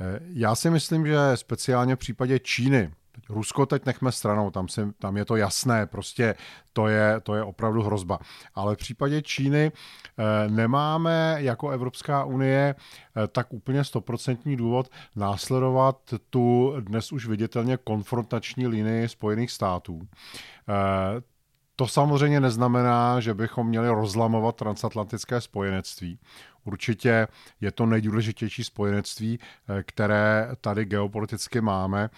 Eh, 0.00 0.20
já 0.32 0.54
si 0.54 0.70
myslím, 0.70 1.06
že 1.06 1.16
speciálně 1.34 1.96
v 1.96 1.98
případě 1.98 2.38
Číny, 2.38 2.90
Rusko 3.28 3.66
teď 3.66 3.86
nechme 3.86 4.12
stranou, 4.12 4.50
tam, 4.50 4.68
si, 4.68 4.80
tam 4.98 5.16
je 5.16 5.24
to 5.24 5.36
jasné, 5.36 5.86
prostě 5.86 6.34
to 6.72 6.88
je, 6.88 7.20
to 7.20 7.34
je 7.34 7.42
opravdu 7.42 7.82
hrozba. 7.82 8.18
Ale 8.54 8.74
v 8.74 8.78
případě 8.78 9.22
Číny 9.22 9.72
eh, 9.72 10.50
nemáme 10.50 11.36
jako 11.38 11.70
Evropská 11.70 12.24
unie 12.24 12.74
eh, 12.74 13.28
tak 13.28 13.52
úplně 13.52 13.84
stoprocentní 13.84 14.56
důvod 14.56 14.88
následovat 15.16 16.14
tu 16.30 16.74
dnes 16.80 17.12
už 17.12 17.26
viditelně 17.26 17.76
konfrontační 17.76 18.66
linii 18.66 19.08
Spojených 19.08 19.50
států. 19.50 20.00
Eh, 20.68 21.20
to 21.78 21.86
samozřejmě 21.86 22.40
neznamená, 22.40 23.20
že 23.20 23.34
bychom 23.34 23.66
měli 23.66 23.88
rozlamovat 23.88 24.56
transatlantické 24.56 25.40
spojenectví. 25.40 26.18
Určitě 26.64 27.28
je 27.60 27.72
to 27.72 27.86
nejdůležitější 27.86 28.64
spojenectví, 28.64 29.38
eh, 29.68 29.82
které 29.82 30.48
tady 30.60 30.84
geopoliticky 30.84 31.60
máme, 31.60 32.10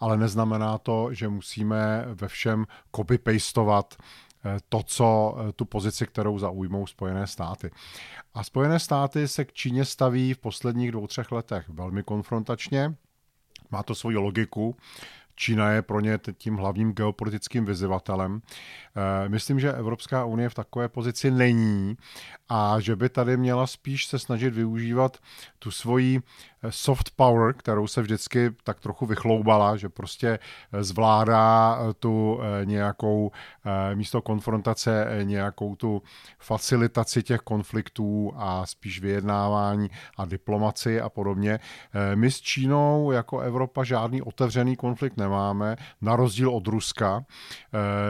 ale 0.00 0.16
neznamená 0.16 0.78
to, 0.78 1.14
že 1.14 1.28
musíme 1.28 2.04
ve 2.14 2.28
všem 2.28 2.66
copy-pastovat 2.92 3.94
eh, 3.96 4.58
to, 4.68 4.82
co 4.82 5.36
tu 5.56 5.64
pozici, 5.64 6.06
kterou 6.06 6.38
zaujmou 6.38 6.86
Spojené 6.86 7.26
státy. 7.26 7.70
A 8.34 8.44
Spojené 8.44 8.78
státy 8.78 9.28
se 9.28 9.44
k 9.44 9.52
Číně 9.52 9.84
staví 9.84 10.34
v 10.34 10.38
posledních 10.38 10.92
dvou, 10.92 11.06
třech 11.06 11.32
letech 11.32 11.68
velmi 11.68 12.02
konfrontačně. 12.02 12.94
Má 13.70 13.82
to 13.82 13.94
svoji 13.94 14.16
logiku. 14.16 14.76
Čína 15.36 15.70
je 15.70 15.82
pro 15.82 16.00
ně 16.00 16.18
tím 16.38 16.56
hlavním 16.56 16.92
geopolitickým 16.92 17.64
vyzývatelem. 17.64 18.40
Eh, 18.44 19.28
myslím, 19.28 19.60
že 19.60 19.72
Evropská 19.72 20.24
unie 20.24 20.48
v 20.48 20.54
takové 20.54 20.88
pozici 20.88 21.30
není 21.30 21.96
a 22.48 22.80
že 22.80 22.96
by 22.96 23.08
tady 23.08 23.36
měla 23.36 23.66
spíš 23.66 24.06
se 24.06 24.18
snažit 24.18 24.54
využívat 24.54 25.16
tu 25.58 25.70
svoji 25.70 26.20
eh, 26.62 26.72
soft 26.72 27.10
power, 27.16 27.54
kterou 27.54 27.86
se 27.86 28.02
vždycky 28.02 28.50
tak 28.64 28.80
trochu 28.80 29.06
vychloubala, 29.06 29.76
že 29.76 29.88
prostě 29.88 30.38
eh, 30.72 30.84
zvládá 30.84 31.78
tu 31.98 32.40
nějakou 32.64 33.30
místo 33.94 34.22
konfrontace 34.22 35.08
nějakou 35.22 35.76
tu 35.76 36.02
facilitaci 36.38 37.22
těch 37.22 37.40
konfliktů 37.40 38.32
a 38.36 38.66
spíš 38.66 39.00
vyjednávání 39.00 39.90
a 40.16 40.24
diplomaci 40.24 41.00
a 41.00 41.08
podobně. 41.08 41.60
My 42.14 42.30
s 42.30 42.40
Čínou 42.40 43.10
jako 43.10 43.40
Evropa 43.40 43.84
žádný 43.84 44.22
otevřený 44.22 44.76
konflikt 44.76 45.16
nemáme, 45.16 45.76
na 46.00 46.16
rozdíl 46.16 46.50
od 46.50 46.66
Ruska. 46.66 47.24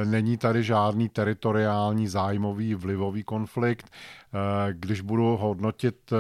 Není 0.05 0.37
tady 0.37 0.63
žádný 0.63 1.09
teritoriální 1.09 2.09
zájmový 2.09 2.75
vlivový 2.75 3.23
konflikt. 3.23 3.91
Eh, 4.35 4.73
když 4.73 5.01
budu 5.01 5.37
hodnotit 5.37 6.13
eh, 6.13 6.17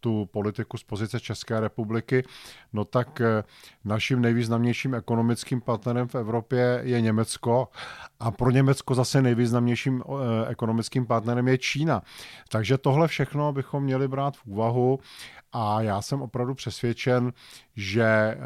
tu 0.00 0.26
politiku 0.32 0.76
z 0.76 0.84
pozice 0.84 1.20
České 1.20 1.60
republiky, 1.60 2.24
no 2.72 2.84
tak 2.84 3.20
eh, 3.20 3.42
naším 3.84 4.20
nejvýznamnějším 4.20 4.94
ekonomickým 4.94 5.60
partnerem 5.60 6.08
v 6.08 6.14
Evropě 6.14 6.80
je 6.84 7.00
Německo 7.00 7.68
a 8.20 8.30
pro 8.30 8.50
Německo 8.50 8.94
zase 8.94 9.22
nejvýznamnějším 9.22 10.02
ekonomickým 10.48 11.06
partnerem 11.06 11.48
je 11.48 11.58
Čína. 11.58 12.02
Takže 12.48 12.78
tohle 12.78 13.08
všechno 13.08 13.52
bychom 13.52 13.82
měli 13.82 14.08
brát 14.08 14.36
v 14.36 14.46
úvahu 14.46 14.98
a 15.54 15.80
já 15.80 16.02
jsem 16.02 16.22
opravdu 16.22 16.54
přesvědčen, 16.54 17.32
že 17.76 18.04
eh, 18.04 18.38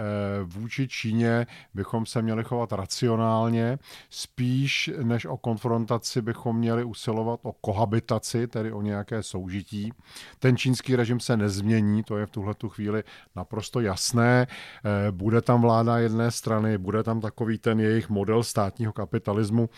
vůči 0.45 0.89
Číně 0.89 1.47
bychom 1.75 2.07
se 2.07 2.23
měli 2.23 2.45
chovat 2.45 2.73
racionálně, 2.73 3.79
spíš 4.11 4.91
než 5.03 5.27
o 5.27 5.37
konfrontaci 5.37 6.23
bychom 6.23 6.57
měli 6.57 6.85
usilovat 6.85 7.41
o 7.43 7.53
kohabitaci, 7.53 8.47
tedy 8.47 8.73
o 8.73 8.83
nějaké 8.83 9.23
soužití. 9.23 9.93
Ten 10.39 10.57
čínský 10.57 10.97
režim 10.97 11.21
se 11.21 11.37
nezmění, 11.37 12.03
to 12.03 12.17
je 12.19 12.27
v 12.27 12.31
tuhle 12.31 12.55
chvíli 12.69 13.05
naprosto 13.37 13.81
jasné. 13.81 14.47
Eh, 14.49 15.13
bude 15.13 15.43
tam 15.43 15.63
vláda 15.63 15.99
jedné 15.99 16.31
strany, 16.31 16.79
bude 16.79 17.03
tam 17.03 17.21
takový 17.21 17.59
ten 17.59 17.81
jejich 17.81 18.09
model 18.09 18.43
státního 18.43 18.93
kapitalismu 18.93 19.69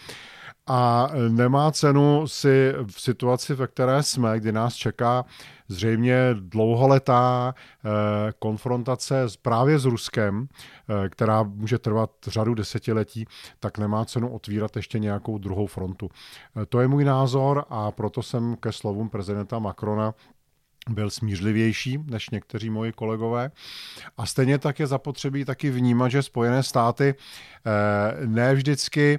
a 0.67 1.11
nemá 1.29 1.73
cenu 1.73 2.29
si 2.29 2.73
v 2.87 3.01
situaci, 3.01 3.55
ve 3.55 3.67
které 3.67 4.03
jsme, 4.03 4.41
kdy 4.41 4.53
nás 4.53 4.75
čeká 4.75 5.25
zřejmě 5.69 6.35
dlouholetá 6.35 7.55
eh, 7.55 7.89
konfrontace 8.39 9.27
právě 9.43 9.79
s 9.79 9.85
Ruskem, 9.85 10.49
eh, 10.49 11.09
která 11.09 11.43
může 11.43 11.79
trvat 11.79 12.11
řadu 12.27 12.55
desetiletí, 12.55 13.27
tak 13.61 13.79
nemá 13.79 14.05
cenu 14.05 14.29
otvírat 14.29 14.77
ještě 14.77 14.99
nějakou 14.99 15.39
druhou 15.39 15.67
frontu. 15.67 16.09
Eh, 16.63 16.67
to 16.67 16.81
je 16.81 16.89
můj 16.89 17.05
názor 17.05 17.65
a 17.69 17.91
proto 17.91 18.23
jsem 18.23 18.57
ke 18.57 18.73
slovům 18.73 19.09
prezidenta 19.09 19.59
Macrona 19.59 20.15
byl 20.89 21.11
smířlivější 21.11 21.99
než 22.05 22.31
někteří 22.31 22.71
moji 22.71 22.93
kolegové. 22.93 23.51
A 24.17 24.27
stejně 24.27 24.59
tak 24.59 24.79
je 24.81 24.87
zapotřebí 24.87 25.45
taky 25.45 25.71
vnímat, 25.71 26.09
že 26.09 26.23
Spojené 26.23 26.63
státy 26.63 27.15
eh, 27.67 28.27
ne 28.27 28.55
vždycky 28.55 29.19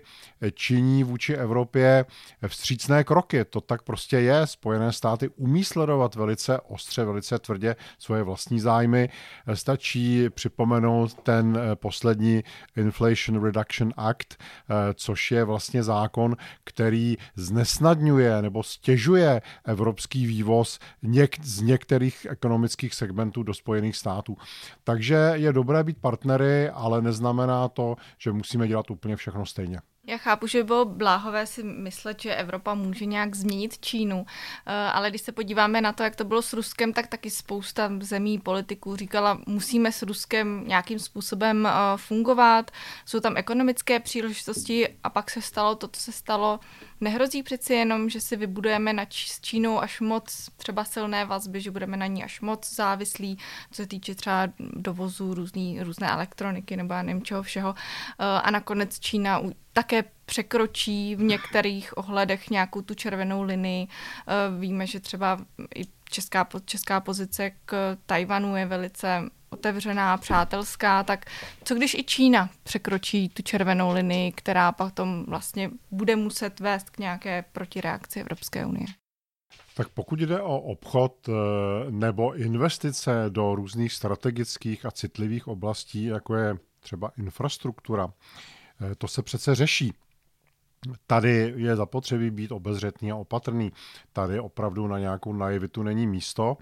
činí 0.54 1.04
vůči 1.04 1.34
Evropě 1.34 2.06
vstřícné 2.48 3.04
kroky. 3.04 3.46
To 3.46 3.62
tak 3.62 3.82
prostě 3.82 4.20
je. 4.20 4.48
Spojené 4.48 4.92
státy 4.92 5.30
umí 5.36 5.64
sledovat 5.64 6.16
velice 6.16 6.60
ostře, 6.60 7.06
velice 7.06 7.40
tvrdě 7.40 7.76
svoje 8.00 8.24
vlastní 8.24 8.60
zájmy. 8.60 9.10
Stačí 9.54 10.30
připomenout 10.30 11.14
ten 11.14 11.58
eh, 11.58 11.76
poslední 11.76 12.44
Inflation 12.76 13.44
Reduction 13.44 13.94
Act, 13.98 14.34
eh, 14.34 14.74
což 14.94 15.32
je 15.32 15.44
vlastně 15.44 15.84
zákon, 15.84 16.36
který 16.64 17.18
znesnadňuje 17.36 18.42
nebo 18.42 18.64
stěžuje 18.64 19.42
evropský 19.66 20.26
vývoz 20.26 20.80
něk- 21.04 21.44
z 21.52 21.62
některých 21.62 22.28
ekonomických 22.30 22.94
segmentů 22.94 23.44
do 23.44 23.54
Spojených 23.54 23.96
států. 23.96 24.38
Takže 24.84 25.32
je 25.34 25.54
dobré 25.54 25.84
být 25.84 25.98
partnery, 25.98 26.70
ale 26.70 27.02
neznamená 27.02 27.68
to, 27.68 27.96
že 28.18 28.32
musíme 28.32 28.68
dělat 28.68 28.92
úplně 28.92 29.16
všechno 29.16 29.46
stejně. 29.46 29.80
Já 30.08 30.18
chápu, 30.18 30.48
že 30.48 30.58
by 30.58 30.64
bylo 30.64 30.86
bláhové 30.86 31.46
si 31.46 31.64
myslet, 31.64 32.22
že 32.22 32.36
Evropa 32.36 32.74
může 32.74 33.06
nějak 33.06 33.36
změnit 33.36 33.80
Čínu, 33.80 34.26
eh, 34.66 34.74
ale 34.74 35.10
když 35.10 35.22
se 35.22 35.32
podíváme 35.32 35.82
na 35.82 35.94
to, 35.94 36.04
jak 36.04 36.16
to 36.16 36.24
bylo 36.24 36.42
s 36.42 36.54
Ruskem, 36.54 36.94
tak 36.94 37.08
taky 37.08 37.30
spousta 37.30 37.92
zemí 38.00 38.40
politiků 38.40 38.96
říkala, 38.96 39.42
musíme 39.48 39.92
s 39.92 40.02
Ruskem 40.02 40.64
nějakým 40.68 41.00
způsobem 41.00 41.68
eh, 41.68 41.72
fungovat, 41.96 42.72
jsou 43.06 43.20
tam 43.20 43.38
ekonomické 43.38 44.00
příležitosti 44.00 44.90
a 45.04 45.10
pak 45.10 45.32
se 45.32 45.42
stalo 45.42 45.76
to, 45.76 45.88
co 45.88 46.02
se 46.02 46.12
stalo. 46.12 46.60
Nehrozí 47.02 47.44
přeci 47.44 47.74
jenom, 47.74 48.10
že 48.10 48.22
si 48.22 48.36
vybudujeme 48.36 48.94
na 48.94 49.06
Č- 49.06 49.34
s 49.34 49.42
Čínou 49.42 49.80
až 49.80 50.00
moc 50.00 50.50
třeba 50.58 50.84
silné 50.84 51.26
vazby, 51.26 51.62
že 51.62 51.72
budeme 51.72 51.98
na 51.98 52.08
ní 52.08 52.24
až 52.24 52.42
moc 52.42 52.76
závislí, 52.76 53.38
co 53.72 53.76
se 53.76 53.88
týče 53.88 54.16
třeba 54.16 54.48
dovozu 54.60 55.34
různý, 55.34 55.84
různé 55.84 56.12
elektroniky 56.12 56.78
nebo 56.78 56.94
já 56.94 57.02
nevím 57.02 57.24
čeho 57.24 57.44
všeho. 57.44 57.76
Eh, 58.20 58.26
a 58.26 58.52
nakonec 58.52 59.00
Čína 59.00 59.42
také 59.74 60.04
překročí 60.26 61.16
v 61.16 61.22
některých 61.22 61.98
ohledech 61.98 62.50
nějakou 62.50 62.82
tu 62.82 62.94
červenou 62.94 63.44
linii. 63.44 63.88
Eh, 63.88 64.34
víme, 64.60 64.88
že 64.88 65.00
třeba 65.00 65.40
i 65.76 65.82
česká, 66.10 66.48
česká 66.66 67.00
pozice 67.00 67.52
k 67.66 67.98
Tajvanu 68.06 68.56
je 68.56 68.66
velice 68.66 69.30
otevřená, 69.50 70.18
přátelská, 70.18 71.04
tak 71.04 71.26
co 71.64 71.76
když 71.76 71.94
i 71.94 72.04
Čína 72.04 72.50
překročí 72.64 73.30
tu 73.30 73.44
červenou 73.44 73.94
linii, 73.94 74.32
která 74.32 74.72
potom 74.72 75.26
vlastně 75.28 75.72
bude 75.92 76.16
muset 76.16 76.60
vést 76.60 76.90
k 76.90 76.98
nějaké 76.98 77.46
protireakci 77.52 78.20
Evropské 78.20 78.66
unie? 78.66 78.86
Tak 79.76 79.90
pokud 79.90 80.20
jde 80.20 80.42
o 80.42 80.60
obchod 80.60 81.30
eh, 81.30 81.32
nebo 81.92 82.34
investice 82.34 83.26
do 83.30 83.56
různých 83.56 83.94
strategických 83.94 84.86
a 84.86 84.92
citlivých 84.92 85.48
oblastí, 85.48 86.06
jako 86.06 86.36
je 86.36 86.56
třeba 86.80 87.12
infrastruktura, 87.18 88.14
to 88.98 89.08
se 89.08 89.22
přece 89.22 89.56
řeší. 89.56 89.94
Tady 91.08 91.54
je 91.56 91.76
zapotřebí 91.76 92.32
být 92.32 92.52
obezřetný 92.52 93.12
a 93.12 93.16
opatrný. 93.16 93.72
Tady 94.14 94.40
opravdu 94.40 94.88
na 94.88 95.00
nějakou 95.00 95.34
naivitu 95.34 95.84
není 95.84 96.08
místo, 96.08 96.58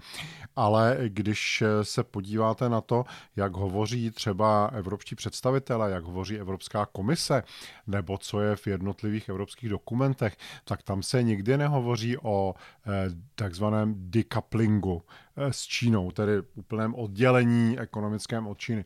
ale 0.56 0.98
když 1.08 1.62
se 1.82 2.04
podíváte 2.04 2.68
na 2.68 2.80
to, 2.80 3.04
jak 3.36 3.52
hovoří 3.56 4.10
třeba 4.10 4.70
evropští 4.72 5.14
představitelé, 5.14 5.90
jak 5.90 6.04
hovoří 6.04 6.38
Evropská 6.38 6.86
komise, 6.86 7.42
nebo 7.86 8.18
co 8.18 8.40
je 8.40 8.56
v 8.56 8.66
jednotlivých 8.66 9.28
evropských 9.28 9.70
dokumentech, 9.70 10.36
tak 10.64 10.82
tam 10.82 11.02
se 11.02 11.22
nikdy 11.22 11.56
nehovoří 11.56 12.16
o 12.22 12.54
eh, 12.86 12.90
takzvaném 13.34 13.94
decouplingu 13.96 15.02
eh, 15.36 15.52
s 15.52 15.60
Čínou, 15.62 16.10
tedy 16.10 16.32
úplném 16.54 16.94
oddělení 16.94 17.78
ekonomickém 17.78 18.46
od 18.46 18.58
Číny 18.58 18.84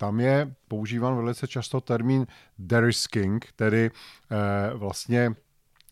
tam 0.00 0.20
je 0.20 0.54
používán 0.68 1.16
velice 1.16 1.48
často 1.48 1.80
termín 1.80 2.26
derisking, 2.58 3.46
tedy 3.56 3.90
eh, 3.90 4.74
vlastně 4.74 5.34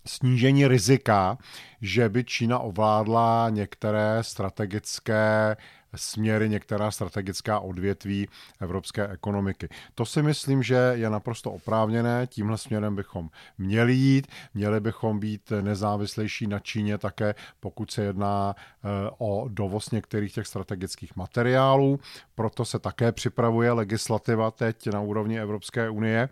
snížení 0.06 0.68
rizika, 0.68 1.38
že 1.80 2.08
by 2.08 2.24
Čína 2.24 2.58
ovládla 2.58 3.50
některé 3.50 4.18
strategické 4.22 5.56
směry, 5.94 6.48
některá 6.48 6.90
strategická 6.90 7.61
odvětví 7.61 8.29
evropské 8.61 9.09
ekonomiky. 9.09 9.68
To 9.94 10.07
si 10.07 10.22
myslím, 10.22 10.62
že 10.62 10.92
je 10.94 11.11
naprosto 11.11 11.51
oprávněné, 11.51 12.27
tímhle 12.27 12.59
směrem 12.59 12.96
bychom 12.96 13.31
měli 13.59 13.92
jít, 13.94 14.27
měli 14.55 14.81
bychom 14.81 15.20
být 15.20 15.53
nezávislejší 15.61 16.46
na 16.46 16.59
Číně 16.59 16.98
také, 16.98 17.35
pokud 17.61 17.90
se 17.90 18.03
jedná 18.03 18.55
eh, 18.57 18.88
o 19.18 19.48
dovoz 19.48 19.90
některých 19.90 20.33
těch 20.33 20.46
strategických 20.46 21.16
materiálů, 21.16 22.01
proto 22.35 22.64
se 22.64 22.79
také 22.79 23.12
připravuje 23.12 23.72
legislativa 23.72 24.51
teď 24.51 24.87
na 24.87 25.01
úrovni 25.01 25.40
Evropské 25.40 25.90
unie, 25.90 26.29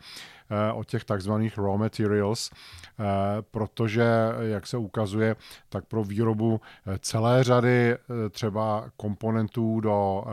o 0.74 0.84
těch 0.84 1.04
takzvaných 1.04 1.58
raw 1.58 1.78
materials, 1.78 2.50
eh, 2.50 3.04
protože, 3.50 4.04
jak 4.40 4.66
se 4.66 4.76
ukazuje, 4.76 5.36
tak 5.68 5.84
pro 5.84 6.04
výrobu 6.04 6.60
eh, 6.86 6.98
celé 6.98 7.44
řady 7.44 7.96
třeba 8.30 8.90
komponentů 8.96 9.80
do 9.80 10.24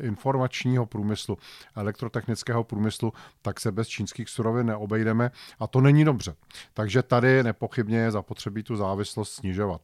informačního 0.00 0.86
průmyslu, 0.86 1.38
elektrotechnického 1.76 2.64
průmyslu, 2.64 3.12
tak 3.42 3.60
se 3.60 3.72
bez 3.72 3.88
čínských 3.88 4.28
surovin 4.28 4.66
neobejdeme 4.66 5.30
a 5.58 5.66
to 5.66 5.80
není 5.80 6.04
dobře. 6.04 6.34
Takže 6.74 7.02
tady 7.02 7.42
nepochybně 7.42 7.98
je 7.98 8.10
zapotřebí 8.10 8.62
tu 8.62 8.76
závislost 8.76 9.32
snižovat. 9.32 9.80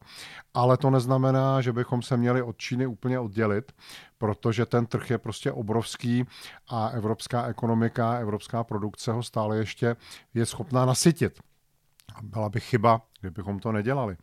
Ale 0.53 0.77
to 0.77 0.89
neznamená, 0.89 1.61
že 1.61 1.73
bychom 1.73 2.01
se 2.01 2.17
měli 2.17 2.41
od 2.41 2.57
Číny 2.57 2.87
úplně 2.87 3.19
oddělit, 3.19 3.71
protože 4.17 4.65
ten 4.65 4.85
trh 4.85 5.09
je 5.09 5.17
prostě 5.17 5.51
obrovský 5.51 6.25
a 6.67 6.87
evropská 6.87 7.45
ekonomika, 7.45 8.13
evropská 8.13 8.63
produkce 8.63 9.11
ho 9.11 9.23
stále 9.23 9.57
ještě 9.57 9.95
je 10.33 10.45
schopná 10.45 10.85
nasytit. 10.85 11.39
Byla 12.21 12.49
by 12.49 12.59
chyba, 12.59 13.01
kdybychom 13.21 13.59
to 13.59 13.71
nedělali. 13.71 14.17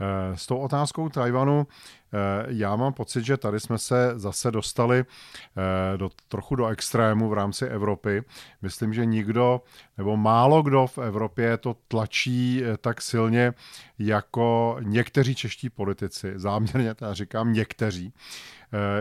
Eh, 0.00 0.36
s 0.36 0.46
tou 0.46 0.56
otázkou 0.58 1.08
Tajvanu 1.08 1.66
eh, 1.66 2.46
já 2.48 2.76
mám 2.76 2.92
pocit, 2.92 3.24
že 3.24 3.36
tady 3.36 3.60
jsme 3.60 3.78
se 3.78 4.12
zase 4.16 4.50
dostali 4.50 5.04
eh, 5.04 5.96
do, 5.96 6.10
trochu 6.28 6.54
do 6.54 6.66
extrému 6.66 7.28
v 7.28 7.32
rámci 7.32 7.66
Evropy. 7.66 8.22
Myslím, 8.62 8.94
že 8.94 9.06
nikdo 9.06 9.60
nebo 9.98 10.16
málo 10.16 10.62
kdo 10.62 10.86
v 10.86 10.98
Evropě 10.98 11.56
to 11.56 11.76
tlačí 11.88 12.62
tak 12.80 13.02
silně 13.02 13.52
jako 13.98 14.76
někteří 14.80 15.34
čeští 15.34 15.70
politici. 15.70 16.32
Záměrně 16.36 16.94
já 17.00 17.14
říkám 17.14 17.52
někteří. 17.52 18.12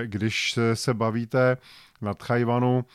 Když 0.06 0.60
se 0.73 0.93
bavíte 0.93 1.58
nad 2.01 2.27
Tajvanu, 2.27 2.80
Eh, 2.80 2.86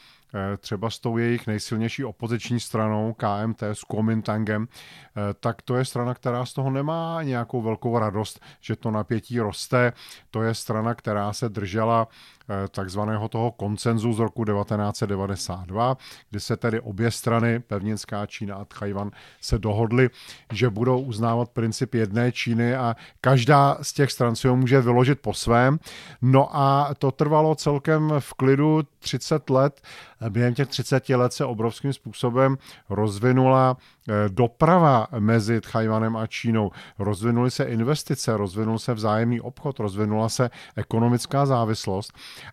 třeba 0.58 0.90
s 0.90 0.98
tou 0.98 1.18
jejich 1.18 1.46
nejsilnější 1.46 2.04
opoziční 2.04 2.60
stranou 2.60 3.14
KMT, 3.14 3.62
s 3.62 3.84
Kuomintangem, 3.84 4.68
eh, 4.68 5.20
tak 5.40 5.62
to 5.62 5.76
je 5.76 5.84
strana, 5.84 6.14
která 6.14 6.46
z 6.46 6.52
toho 6.52 6.70
nemá 6.70 7.22
nějakou 7.22 7.62
velkou 7.62 7.98
radost, 7.98 8.40
že 8.60 8.76
to 8.76 8.90
napětí 8.90 9.40
roste. 9.40 9.92
To 10.30 10.42
je 10.42 10.54
strana, 10.54 10.94
která 10.94 11.32
se 11.32 11.48
držela 11.48 12.08
Eh, 12.48 12.68
takzvaného 12.68 13.28
toho 13.28 13.50
koncenzu 13.50 14.12
z 14.12 14.18
roku 14.18 14.44
1992, 14.44 15.96
kdy 16.30 16.40
se 16.40 16.56
tedy 16.56 16.80
obě 16.80 17.10
strany, 17.10 17.60
pevninská 17.60 18.26
Čína 18.26 18.56
a 18.56 18.64
Tchajvan, 18.64 19.10
se 19.40 19.58
dohodly, 19.58 20.10
že 20.52 20.70
budou 20.70 21.00
uznávat 21.00 21.50
princip 21.50 21.94
jedné 21.94 22.32
Číny 22.32 22.76
a 22.76 22.96
každá 23.20 23.78
z 23.82 23.92
těch 23.92 24.12
stran 24.12 24.36
si 24.36 24.48
ho 24.48 24.56
může 24.56 24.80
vyložit 24.80 25.20
po 25.20 25.34
svém. 25.34 25.78
No 26.22 26.56
a 26.56 26.94
to 26.98 27.10
trvalo 27.10 27.54
celkem 27.54 28.12
v 28.18 28.34
klidu 28.34 28.82
30 28.98 29.50
let. 29.50 29.80
Během 30.28 30.54
těch 30.54 30.68
30 30.68 31.08
let 31.08 31.32
se 31.32 31.44
obrovským 31.44 31.92
způsobem 31.92 32.58
rozvinula 32.90 33.76
Eh, 34.08 34.28
doprava 34.28 35.06
mezi 35.18 35.60
Tchajvanem 35.60 36.16
a 36.16 36.26
Čínou, 36.26 36.70
rozvinuly 36.98 37.50
se 37.50 37.64
investice, 37.64 38.36
rozvinul 38.36 38.78
se 38.78 38.94
vzájemný 38.94 39.40
obchod, 39.40 39.80
rozvinula 39.80 40.28
se 40.28 40.50
ekonomická 40.76 41.46
závislost. 41.46 42.12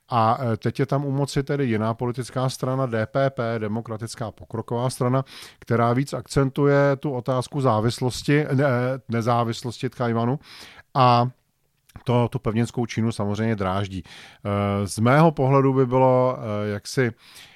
A 0.10 0.38
eh, 0.42 0.58
teď 0.58 0.80
je 0.80 0.86
tam 0.86 1.06
u 1.06 1.12
moci 1.12 1.44
tedy 1.44 1.66
jiná 1.66 1.94
politická 1.94 2.50
strana 2.50 2.86
DPP, 2.86 3.40
Demokratická 3.58 4.32
pokroková 4.32 4.90
strana, 4.90 5.26
která 5.60 5.94
víc 5.94 6.14
akcentuje 6.14 6.96
tu 7.00 7.12
otázku 7.12 7.62
závislosti, 7.62 8.46
ne, 8.54 8.66
nezávislosti 9.10 9.90
Tchajvanu 9.90 10.40
a 10.94 11.30
to 12.04 12.28
tu 12.28 12.40
pevninskou 12.40 12.86
Čínu 12.86 13.12
samozřejmě 13.12 13.56
dráždí. 13.56 14.04
Eh, 14.04 14.88
z 14.88 15.00
mého 15.00 15.32
pohledu 15.32 15.74
by 15.74 15.86
bylo 15.86 16.38
jaksi 16.74 17.12
Eh, 17.12 17.49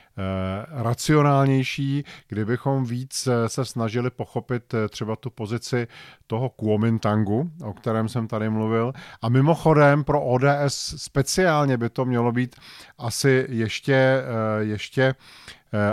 racionálnější, 0.72 2.06
kdybychom 2.28 2.86
víc 2.86 3.28
eh, 3.28 3.50
se 3.50 3.66
snažili 3.66 4.10
pochopit 4.10 4.74
eh, 4.74 4.90
třeba 4.90 5.16
tu 5.16 5.30
pozici 5.30 5.88
toho 6.28 6.50
Kuomintangu, 6.50 7.52
o 7.64 7.74
kterém 7.74 8.10
jsem 8.10 8.28
tady 8.28 8.50
mluvil. 8.50 8.94
A 9.22 9.30
mimochodem 9.30 10.04
pro 10.04 10.24
ODS 10.24 10.96
speciálně 10.98 11.78
by 11.78 11.90
to 11.90 12.06
mělo 12.06 12.32
být 12.32 12.56
asi 12.98 13.46
ještě, 13.50 14.24
ještě 14.60 15.16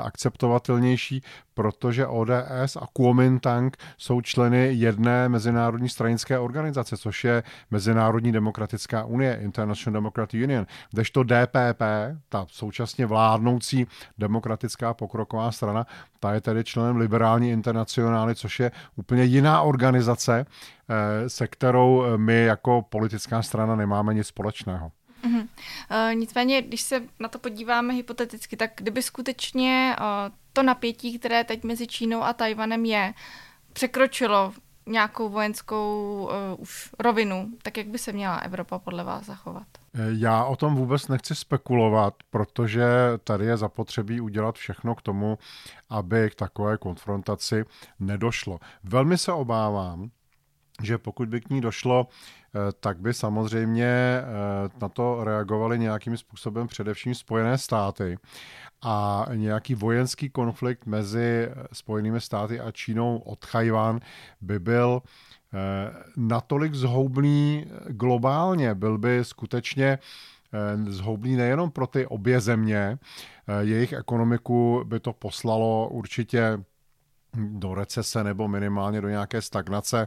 akceptovatelnější, 0.03 1.23
protože 1.55 2.07
ODS 2.07 2.77
a 2.81 2.87
Kuomintang 2.93 3.77
jsou 3.99 4.21
členy 4.21 4.69
jedné 4.73 5.29
mezinárodní 5.29 5.89
stranické 5.89 6.39
organizace, 6.39 6.97
což 6.97 7.25
je 7.25 7.43
Mezinárodní 7.71 8.33
demokratická 8.33 9.05
unie, 9.05 9.39
International 9.43 10.01
Democratic 10.01 10.43
Union, 10.45 10.67
kdežto 10.91 11.25
DPP, 11.25 11.83
ta 12.29 12.47
současně 12.49 13.07
vládnoucí 13.07 13.87
demokratická 14.19 14.95
pokroková 14.95 15.53
strana, 15.53 15.87
ta 16.21 16.35
je 16.35 16.41
tedy 16.41 16.65
členem 16.65 16.97
liberální 16.97 17.51
internacionály, 17.51 18.35
což 18.35 18.61
je 18.61 18.71
úplně 18.97 19.25
jiná 19.25 19.63
organizace, 19.63 20.47
eh, 20.89 21.29
se 21.29 21.47
kterou 21.47 22.05
my 22.17 22.45
jako 22.45 22.83
politická 22.83 23.43
strana 23.43 23.77
nemáme 23.77 24.15
nic 24.15 24.27
společného. 24.27 24.93
Uh-huh. 25.25 25.41
Uh, 25.41 26.15
nicméně, 26.15 26.63
když 26.63 26.81
se 26.81 27.03
na 27.19 27.29
to 27.29 27.39
podíváme 27.39 27.95
hypoteticky, 27.95 28.57
tak 28.57 28.71
kdyby 28.77 29.03
skutečně 29.03 29.97
uh, 30.01 30.07
to 30.53 30.63
napětí, 30.63 31.19
které 31.19 31.45
teď 31.45 31.65
mezi 31.65 31.87
Čínou 31.87 32.23
a 32.23 32.33
Tajvanem 32.33 32.85
je, 32.85 33.15
překročilo 33.73 34.53
nějakou 34.87 35.29
vojenskou 35.29 36.23
uh, 36.55 36.61
už 36.61 36.91
rovinu, 36.99 37.49
tak 37.63 37.77
jak 37.77 37.87
by 37.87 37.99
se 37.99 38.13
měla 38.13 38.37
Evropa 38.37 38.79
podle 38.79 39.05
vás 39.05 39.27
zachovat? 39.27 39.67
Já 39.95 40.45
o 40.45 40.57
tom 40.57 40.75
vůbec 40.75 41.09
nechci 41.09 41.35
spekulovat, 41.35 42.15
protože 42.31 42.85
tady 43.25 43.47
je 43.47 43.57
zapotřebí 43.57 44.21
udělat 44.21 44.57
všechno 44.57 44.95
k 44.95 45.03
tomu, 45.03 45.39
aby 45.89 46.31
k 46.31 46.35
takové 46.35 46.79
konfrontaci 46.79 47.65
nedošlo. 48.01 48.59
Velmi 48.85 49.19
se 49.19 49.33
obávám, 49.33 50.11
že 50.83 50.99
pokud 50.99 51.29
by 51.29 51.41
k 51.41 51.51
ní 51.51 51.61
došlo, 51.61 52.07
eh, 52.09 52.40
tak 52.81 52.99
by 52.99 53.15
samozřejmě 53.15 53.85
eh, 53.85 54.25
na 54.81 54.89
to 54.89 55.25
reagovali 55.25 55.79
nějakým 55.79 56.17
způsobem 56.17 56.69
především 56.69 57.15
Spojené 57.15 57.59
státy 57.59 58.19
a 58.83 59.27
nějaký 59.35 59.75
vojenský 59.75 60.31
konflikt 60.31 60.87
mezi 60.87 61.49
Spojenými 61.73 62.21
státy 62.21 62.61
a 62.61 62.73
Čínou 62.73 63.19
od 63.19 63.45
Chajván 63.45 64.01
by 64.41 64.59
byl 64.59 65.03
eh, 65.03 65.59
natolik 66.17 66.75
zhoubný 66.75 67.67
globálně, 67.89 68.75
byl 68.75 68.99
by 68.99 69.25
skutečně 69.25 69.99
zhoubný 70.89 71.37
nejenom 71.37 71.71
pro 71.71 71.87
ty 71.87 72.07
obě 72.07 72.41
země, 72.41 72.99
jejich 73.61 73.93
ekonomiku 73.93 74.83
by 74.85 75.01
to 75.01 75.13
poslalo 75.13 75.89
určitě 75.89 76.59
do 77.35 77.75
recese 77.75 78.25
nebo 78.25 78.49
minimálně 78.49 79.01
do 79.01 79.09
nějaké 79.09 79.43
stagnace. 79.43 80.07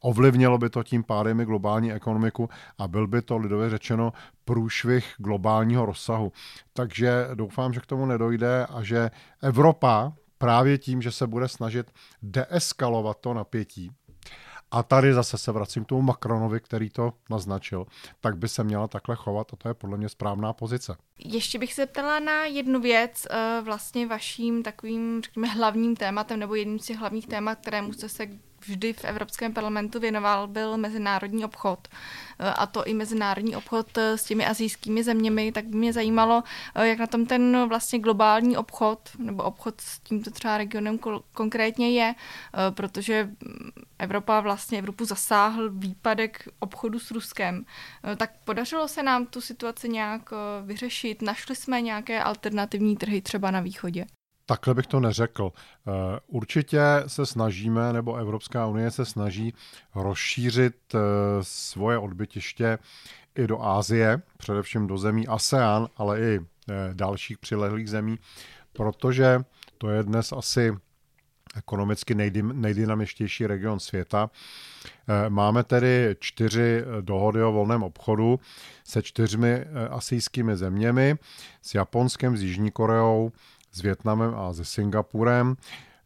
Ovlivnilo 0.00 0.58
by 0.58 0.70
to 0.70 0.82
tím 0.82 1.04
pádem 1.04 1.40
i 1.40 1.44
globální 1.44 1.92
ekonomiku 1.92 2.48
a 2.78 2.88
byl 2.88 3.06
by 3.06 3.22
to 3.22 3.38
lidově 3.38 3.70
řečeno 3.70 4.12
průšvih 4.44 5.14
globálního 5.18 5.86
rozsahu. 5.86 6.32
Takže 6.72 7.28
doufám, 7.34 7.72
že 7.72 7.80
k 7.80 7.86
tomu 7.86 8.06
nedojde 8.06 8.66
a 8.66 8.82
že 8.82 9.10
Evropa 9.42 10.12
právě 10.38 10.78
tím, 10.78 11.02
že 11.02 11.12
se 11.12 11.26
bude 11.26 11.48
snažit 11.48 11.92
deeskalovat 12.22 13.20
to 13.20 13.34
napětí, 13.34 13.90
a 14.72 14.82
tady 14.82 15.14
zase 15.14 15.38
se 15.38 15.52
vracím 15.52 15.84
k 15.84 15.88
tomu 15.88 16.02
Macronovi, 16.02 16.60
který 16.60 16.90
to 16.90 17.12
naznačil, 17.30 17.86
tak 18.20 18.36
by 18.36 18.48
se 18.48 18.64
měla 18.64 18.88
takhle 18.88 19.16
chovat 19.16 19.52
a 19.52 19.56
to 19.56 19.68
je 19.68 19.74
podle 19.74 19.96
mě 19.96 20.08
správná 20.08 20.52
pozice. 20.52 20.96
Ještě 21.18 21.58
bych 21.58 21.74
se 21.74 21.86
ptala 21.86 22.18
na 22.18 22.44
jednu 22.44 22.80
věc, 22.80 23.26
eh, 23.30 23.60
vlastně 23.64 24.06
vaším 24.06 24.62
takovým, 24.62 25.22
řekněme, 25.22 25.48
hlavním 25.48 25.96
tématem, 25.96 26.40
nebo 26.40 26.54
jedním 26.54 26.78
z 26.78 26.86
těch 26.86 26.98
hlavních 26.98 27.26
témat, 27.26 27.58
kterému 27.58 27.92
jste 27.92 28.08
se 28.08 28.26
vždy 28.66 28.92
v 28.92 29.04
Evropském 29.04 29.52
parlamentu 29.52 30.00
věnoval, 30.00 30.46
byl 30.46 30.76
mezinárodní 30.76 31.44
obchod. 31.44 31.88
E, 32.38 32.50
a 32.50 32.66
to 32.66 32.84
i 32.84 32.94
mezinárodní 32.94 33.56
obchod 33.56 33.98
e, 33.98 34.18
s 34.18 34.24
těmi 34.24 34.46
azijskými 34.46 35.04
zeměmi, 35.04 35.52
tak 35.52 35.64
by 35.64 35.76
mě 35.76 35.92
zajímalo, 35.92 36.42
e, 36.74 36.88
jak 36.88 36.98
na 36.98 37.06
tom 37.06 37.26
ten 37.26 37.68
vlastně 37.68 37.98
globální 37.98 38.56
obchod, 38.56 39.10
nebo 39.18 39.42
obchod 39.42 39.80
s 39.80 40.00
tímto 40.00 40.30
třeba 40.30 40.58
regionem 40.58 40.98
konkrétně 41.32 41.90
je, 41.90 42.14
protože 42.70 43.28
Evropa 43.98 44.40
vlastně 44.40 44.78
Evropu 44.78 45.04
zasáhl 45.04 45.70
výpadek 45.70 46.48
obchodu 46.58 46.98
s 46.98 47.10
Ruskem. 47.10 47.64
Tak 48.16 48.30
podařilo 48.44 48.88
se 48.88 49.02
nám 49.02 49.26
tu 49.26 49.40
situaci 49.40 49.88
nějak 49.88 50.30
vyřešit? 50.64 51.22
Našli 51.22 51.56
jsme 51.56 51.80
nějaké 51.80 52.22
alternativní 52.22 52.96
trhy 52.96 53.22
třeba 53.22 53.50
na 53.50 53.60
východě? 53.60 54.06
Takhle 54.52 54.74
bych 54.74 54.86
to 54.86 55.00
neřekl. 55.00 55.52
Eh, 55.52 56.20
určitě 56.26 56.80
se 57.06 57.26
snažíme, 57.26 57.92
nebo 57.92 58.16
Evropská 58.16 58.66
unie 58.66 58.90
se 58.90 59.04
snaží 59.04 59.54
rozšířit 59.94 60.74
eh, 60.94 60.98
svoje 61.40 61.98
odbytiště 61.98 62.78
i 63.34 63.46
do 63.46 63.62
Ázie, 63.62 64.22
především 64.38 64.86
do 64.86 64.98
zemí 64.98 65.28
ASEAN, 65.28 65.88
ale 65.96 66.20
i 66.20 66.40
eh, 66.40 66.74
dalších 66.92 67.38
přilehlých 67.38 67.90
zemí, 67.90 68.18
protože 68.72 69.44
to 69.78 69.90
je 69.90 70.02
dnes 70.02 70.32
asi 70.32 70.72
ekonomicky 71.56 72.14
nejdynamičtější 72.42 73.46
region 73.46 73.80
světa. 73.80 74.30
Máme 75.28 75.64
tedy 75.64 76.16
čtyři 76.20 76.84
dohody 77.00 77.42
o 77.42 77.52
volném 77.52 77.82
obchodu 77.82 78.40
se 78.84 79.02
čtyřmi 79.02 79.64
asijskými 79.90 80.56
zeměmi, 80.56 81.16
s 81.62 81.74
Japonskem, 81.74 82.36
s 82.36 82.42
Jižní 82.42 82.70
Koreou, 82.70 83.32
s 83.72 83.82
Větnamem 83.82 84.34
a 84.34 84.52
se 84.52 84.64
Singapurem. 84.64 85.56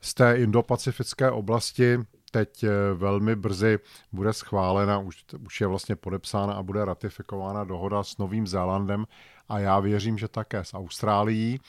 Z 0.01 0.15
té 0.15 0.37
indopacifické 0.37 1.31
oblasti 1.31 1.99
teď 2.31 2.65
eh, 2.65 2.71
velmi 2.95 3.37
brzy 3.37 3.79
bude 4.13 4.33
schválena, 4.33 4.99
už, 4.99 5.25
už 5.47 5.61
je 5.61 5.67
vlastně 5.67 5.97
podepsána 5.97 6.55
a 6.55 6.63
bude 6.63 6.85
ratifikována 6.85 7.65
dohoda 7.65 8.03
s 8.03 8.19
Novým 8.19 8.47
Zélandem 8.47 9.07
a 9.49 9.59
já 9.59 9.81
věřím, 9.81 10.19
že 10.19 10.29
také 10.29 10.65
s 10.65 10.75
Austrálií 10.75 11.61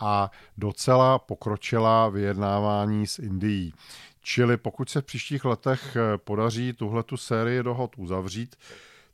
a 0.00 0.30
docela 0.58 1.18
pokročila 1.18 2.08
vyjednávání 2.08 3.06
s 3.06 3.18
Indií. 3.18 3.72
Čili 4.20 4.56
pokud 4.56 4.90
se 4.90 5.00
v 5.00 5.04
příštích 5.04 5.44
letech 5.44 5.96
eh, 5.96 6.18
podaří 6.18 6.72
tuhle 6.72 7.02
tu 7.02 7.16
sérii 7.16 7.62
dohod 7.62 7.92
uzavřít, 7.96 8.56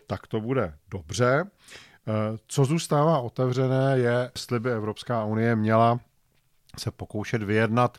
tak 0.06 0.26
to 0.26 0.40
bude 0.40 0.74
dobře. 0.90 1.44
Eh, 1.44 2.38
co 2.46 2.64
zůstává 2.64 3.18
otevřené, 3.18 3.98
je, 3.98 4.30
jestli 4.34 4.60
by 4.60 4.72
Evropská 4.72 5.24
unie 5.24 5.56
měla 5.56 6.00
se 6.78 6.90
pokoušet 6.90 7.42
vyjednat 7.42 7.98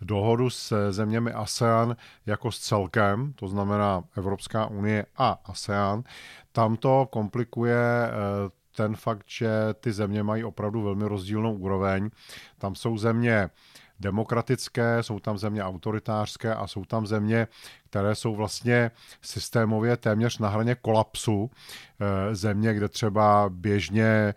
dohodu 0.00 0.50
s 0.50 0.90
zeměmi 0.90 1.32
ASEAN 1.32 1.96
jako 2.26 2.52
s 2.52 2.58
celkem, 2.58 3.32
to 3.32 3.48
znamená 3.48 4.04
Evropská 4.16 4.66
unie 4.66 5.06
a 5.16 5.38
ASEAN. 5.44 6.02
Tam 6.52 6.76
to 6.76 7.08
komplikuje 7.12 7.76
eh, 7.76 8.10
ten 8.76 8.96
fakt, 8.96 9.24
že 9.26 9.50
ty 9.80 9.92
země 9.92 10.22
mají 10.22 10.44
opravdu 10.44 10.82
velmi 10.82 11.04
rozdílnou 11.04 11.54
úroveň. 11.54 12.10
Tam 12.58 12.74
jsou 12.74 12.98
země 12.98 13.50
demokratické, 14.00 15.02
jsou 15.02 15.20
tam 15.20 15.38
země 15.38 15.64
autoritářské 15.64 16.54
a 16.54 16.66
jsou 16.66 16.84
tam 16.84 17.06
země, 17.06 17.48
které 17.90 18.14
jsou 18.14 18.36
vlastně 18.36 18.90
systémově 19.22 19.96
téměř 19.96 20.38
na 20.38 20.48
hraně 20.48 20.74
kolapsu. 20.74 21.50
Eh, 22.00 22.34
země, 22.34 22.74
kde 22.74 22.88
třeba 22.88 23.48
běžně 23.48 24.04
eh, 24.04 24.34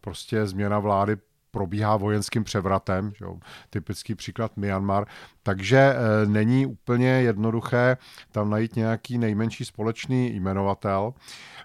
prostě 0.00 0.46
změna 0.46 0.78
vlády 0.78 1.16
probíhá 1.54 1.96
vojenským 1.96 2.44
převratem, 2.44 3.12
že 3.16 3.24
jo, 3.24 3.38
typický 3.70 4.14
příklad 4.14 4.56
Myanmar, 4.56 5.06
takže 5.42 5.78
e, 5.78 6.26
není 6.26 6.66
úplně 6.66 7.08
jednoduché 7.08 7.96
tam 8.32 8.50
najít 8.50 8.76
nějaký 8.76 9.18
nejmenší 9.18 9.64
společný 9.64 10.34
jmenovatel. 10.34 11.14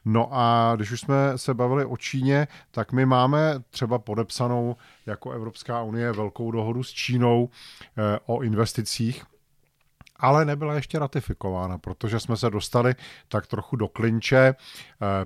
No 0.06 0.30
a 0.32 0.74
když 0.76 0.92
už 0.92 1.02
jsme 1.02 1.16
se 1.36 1.54
bavili 1.54 1.86
o 1.86 1.98
Číně, 1.98 2.48
tak 2.72 2.92
my 2.92 3.06
máme 3.06 3.56
třeba 3.70 4.00
podepsanou 4.00 4.76
jako 5.06 5.32
Evropská 5.32 5.84
unie 5.84 6.12
velkou 6.12 6.52
dohodu 6.52 6.84
s 6.84 6.92
Čínou 6.92 7.50
e, 7.98 8.20
o 8.26 8.42
investicích 8.42 9.24
ale 10.20 10.46
nebyla 10.46 10.74
ještě 10.74 11.00
ratifikována, 11.00 11.78
protože 11.78 12.20
jsme 12.20 12.38
se 12.38 12.50
dostali 12.50 12.96
tak 13.28 13.48
trochu 13.48 13.76
do 13.76 13.88
klinče 13.88 14.38
eh, 14.38 14.56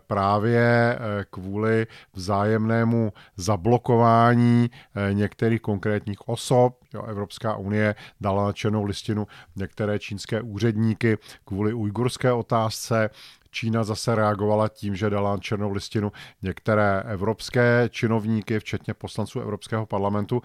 právě 0.08 0.60
eh, 0.60 1.26
kvůli 1.30 1.88
vzájemnému 2.14 3.14
zablokování 3.38 4.70
eh, 4.96 5.14
některých 5.14 5.62
konkrétních 5.62 6.30
osob. 6.30 6.80
Jo, 6.94 7.04
Evropská 7.04 7.56
unie 7.56 7.96
dala 8.22 8.46
na 8.46 8.54
černou 8.54 8.84
listinu 8.84 9.28
některé 9.56 10.00
čínské 10.00 10.42
úředníky 10.42 11.18
kvůli 11.46 11.74
ujgurské 11.74 12.32
otázce, 12.32 13.10
Čína 13.54 13.84
zase 13.84 14.16
reagovala 14.16 14.68
tím, 14.68 14.96
že 14.96 15.10
dala 15.10 15.38
černou 15.38 15.72
listinu 15.72 16.12
některé 16.42 17.04
evropské 17.06 17.90
činovníky, 17.90 18.60
včetně 18.60 18.94
poslanců 18.94 19.40
Evropského 19.40 19.86
parlamentu. 19.86 20.42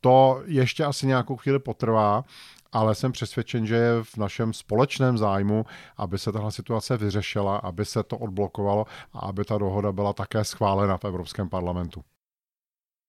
To 0.00 0.42
ještě 0.44 0.84
asi 0.84 1.06
nějakou 1.06 1.36
chvíli 1.36 1.58
potrvá, 1.58 2.24
ale 2.72 2.94
jsem 2.94 3.12
přesvědčen, 3.12 3.66
že 3.66 3.74
je 3.74 4.02
v 4.02 4.16
našem 4.16 4.52
společném 4.52 5.18
zájmu, 5.18 5.64
aby 5.96 6.18
se 6.18 6.32
tahle 6.32 6.52
situace 6.52 6.96
vyřešila, 6.96 7.56
aby 7.56 7.84
se 7.84 8.02
to 8.02 8.18
odblokovalo 8.18 8.86
a 9.12 9.18
aby 9.18 9.44
ta 9.44 9.58
dohoda 9.58 9.92
byla 9.92 10.12
také 10.12 10.44
schválena 10.44 10.96
v 10.96 11.04
Evropském 11.04 11.48
parlamentu. 11.48 12.04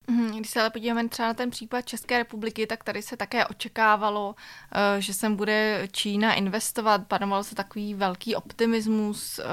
Mhm, 0.10 0.38
Když 0.38 0.50
se 0.50 0.60
ale 0.62 0.70
podíváme 0.70 1.10
třeba 1.10 1.28
na 1.28 1.34
ten 1.34 1.50
případ 1.50 1.82
České 1.82 2.18
republiky, 2.18 2.68
tak 2.68 2.84
tady 2.84 3.02
se 3.02 3.18
také 3.18 3.46
očekávalo, 3.46 4.36
eh, 4.72 5.02
že 5.02 5.14
sem 5.14 5.36
bude 5.36 5.88
Čína 5.92 6.34
investovat. 6.34 7.08
Panoval 7.08 7.44
se 7.44 7.56
takový 7.56 7.94
velký 7.94 8.36
optimismus 8.36 9.40
eh, 9.40 9.44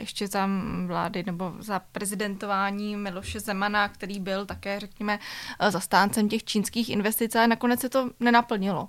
ještě 0.00 0.26
za 0.26 0.48
vlády 0.86 1.22
nebo 1.26 1.52
za 1.58 1.78
prezidentování 1.78 2.96
Miloše 2.96 3.40
Zemana, 3.40 3.88
který 3.88 4.20
byl 4.20 4.46
také, 4.46 4.80
řekněme, 4.80 5.18
eh, 5.60 5.70
zastáncem 5.70 6.28
těch 6.28 6.44
čínských 6.44 6.88
investic, 6.88 7.34
ale 7.34 7.46
nakonec 7.46 7.80
se 7.80 7.88
to 7.88 8.10
nenaplnilo. 8.20 8.88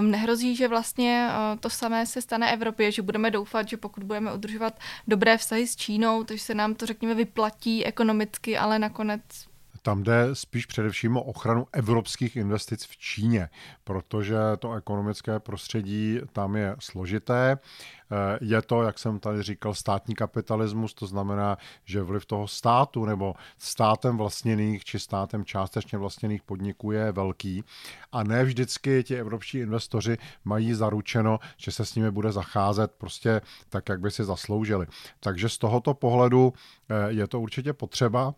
Nehrozí, 0.00 0.56
že 0.56 0.68
vlastně 0.68 1.28
to 1.60 1.70
samé 1.70 2.06
se 2.06 2.22
stane 2.22 2.52
Evropě, 2.52 2.92
že 2.92 3.02
budeme 3.02 3.30
doufat, 3.30 3.68
že 3.68 3.76
pokud 3.76 4.04
budeme 4.04 4.34
udržovat 4.34 4.78
dobré 5.08 5.38
vztahy 5.38 5.66
s 5.66 5.76
Čínou, 5.76 6.24
takže 6.24 6.44
se 6.44 6.54
nám 6.54 6.74
to, 6.74 6.86
řekněme, 6.86 7.14
vyplatí 7.14 7.84
ekonomicky, 7.86 8.58
ale 8.58 8.78
nakonec 8.78 9.22
tam 9.82 10.02
jde 10.02 10.28
spíš 10.32 10.66
především 10.66 11.16
o 11.16 11.22
ochranu 11.22 11.66
evropských 11.72 12.36
investic 12.36 12.84
v 12.84 12.96
Číně, 12.96 13.48
protože 13.84 14.36
to 14.58 14.72
ekonomické 14.72 15.40
prostředí 15.40 16.20
tam 16.32 16.56
je 16.56 16.76
složité. 16.78 17.58
Eh, 18.12 18.38
je 18.40 18.62
to, 18.62 18.82
jak 18.82 18.98
jsem 18.98 19.20
tady 19.20 19.42
říkal, 19.42 19.74
státní 19.74 20.14
kapitalismus, 20.14 20.94
to 20.94 21.06
znamená, 21.06 21.56
že 21.84 22.02
vliv 22.02 22.26
toho 22.26 22.48
státu 22.48 23.04
nebo 23.04 23.34
státem 23.58 24.16
vlastněných 24.16 24.84
či 24.84 24.98
státem 24.98 25.44
částečně 25.44 25.98
vlastněných 25.98 26.42
podniků 26.42 26.92
je 26.92 27.12
velký 27.12 27.64
a 28.12 28.22
ne 28.22 28.44
vždycky 28.44 29.04
ti 29.04 29.16
evropští 29.16 29.58
investoři 29.58 30.18
mají 30.44 30.74
zaručeno, 30.74 31.38
že 31.56 31.72
se 31.72 31.84
s 31.84 31.94
nimi 31.94 32.10
bude 32.10 32.32
zacházet 32.32 32.92
prostě 32.98 33.40
tak, 33.68 33.88
jak 33.88 34.00
by 34.00 34.10
si 34.10 34.24
zasloužili. 34.24 34.86
Takže 35.20 35.48
z 35.48 35.58
tohoto 35.58 35.94
pohledu 35.94 36.52
eh, 36.88 36.94
je 37.08 37.26
to 37.26 37.40
určitě 37.40 37.72
potřeba 37.72 38.34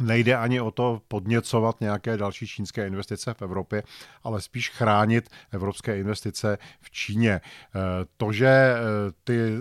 Nejde 0.00 0.36
ani 0.36 0.60
o 0.60 0.70
to 0.70 1.02
podněcovat 1.08 1.80
nějaké 1.80 2.16
další 2.16 2.46
čínské 2.46 2.86
investice 2.86 3.34
v 3.34 3.42
Evropě, 3.42 3.82
ale 4.24 4.40
spíš 4.40 4.70
chránit 4.70 5.28
evropské 5.50 5.98
investice 5.98 6.58
v 6.80 6.90
Číně. 6.90 7.30
Eh, 7.30 7.40
to, 8.16 8.32
že 8.32 8.46
eh, 8.46 8.76
ty 9.24 9.38
eh, 9.38 9.58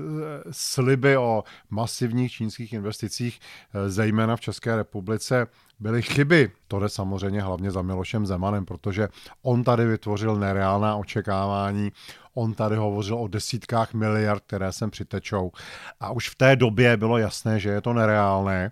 sliby 0.52 1.17
o 1.17 1.43
masivních 1.69 2.32
čínských 2.32 2.73
investicích, 2.73 3.39
zejména 3.88 4.36
v 4.36 4.41
České 4.41 4.75
republice, 4.75 5.47
byly 5.80 6.02
chyby. 6.02 6.52
To 6.67 6.80
jde 6.80 6.89
samozřejmě 6.89 7.41
hlavně 7.41 7.71
za 7.71 7.82
Milošem 7.82 8.25
Zemanem, 8.25 8.65
protože 8.65 9.08
on 9.41 9.63
tady 9.63 9.86
vytvořil 9.86 10.36
nereálná 10.36 10.95
očekávání, 10.95 11.91
on 12.34 12.54
tady 12.54 12.75
hovořil 12.75 13.17
o 13.17 13.28
desítkách 13.28 13.93
miliard, 13.93 14.43
které 14.47 14.71
sem 14.71 14.91
přitečou. 14.91 15.52
A 15.99 16.12
už 16.12 16.30
v 16.30 16.36
té 16.36 16.56
době 16.56 16.97
bylo 16.97 17.17
jasné, 17.17 17.60
že 17.60 17.69
je 17.69 17.82
to 17.82 17.93
nereálné, 17.93 18.71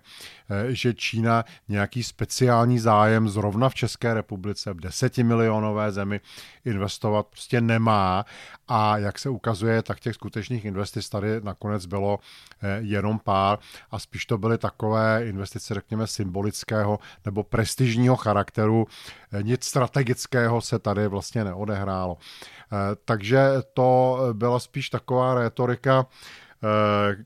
že 0.68 0.94
Čína 0.94 1.44
nějaký 1.68 2.02
speciální 2.02 2.78
zájem 2.78 3.28
zrovna 3.28 3.68
v 3.68 3.74
České 3.74 4.14
republice, 4.14 4.72
v 4.72 4.80
desetimilionové 4.80 5.92
zemi 5.92 6.20
investovat 6.64 7.26
prostě 7.26 7.60
nemá. 7.60 8.24
A 8.68 8.98
jak 8.98 9.18
se 9.18 9.28
ukazuje, 9.28 9.82
tak 9.82 10.00
těch 10.00 10.14
skutečných 10.14 10.64
investic 10.64 11.08
tady 11.08 11.40
nakonec 11.40 11.86
bylo 11.86 12.18
eh, 12.62 12.78
jenom 12.80 13.18
pár 13.18 13.58
a 13.90 13.98
spíš 13.98 14.26
to 14.26 14.38
byly 14.38 14.58
takové 14.58 15.26
investice, 15.26 15.74
řekněme, 15.74 16.06
symbolického 16.06 16.98
nebo 17.24 17.42
prestižního 17.42 18.16
charakteru. 18.16 18.86
Eh, 19.32 19.42
nic 19.42 19.64
strategického 19.64 20.60
se 20.60 20.78
tady 20.78 21.08
vlastně 21.08 21.44
neodehrálo. 21.44 22.16
Eh, 22.18 22.76
takže 23.04 23.48
to 23.74 24.18
byla 24.32 24.58
spíš 24.58 24.90
taková 24.90 25.34
retorika, 25.34 26.06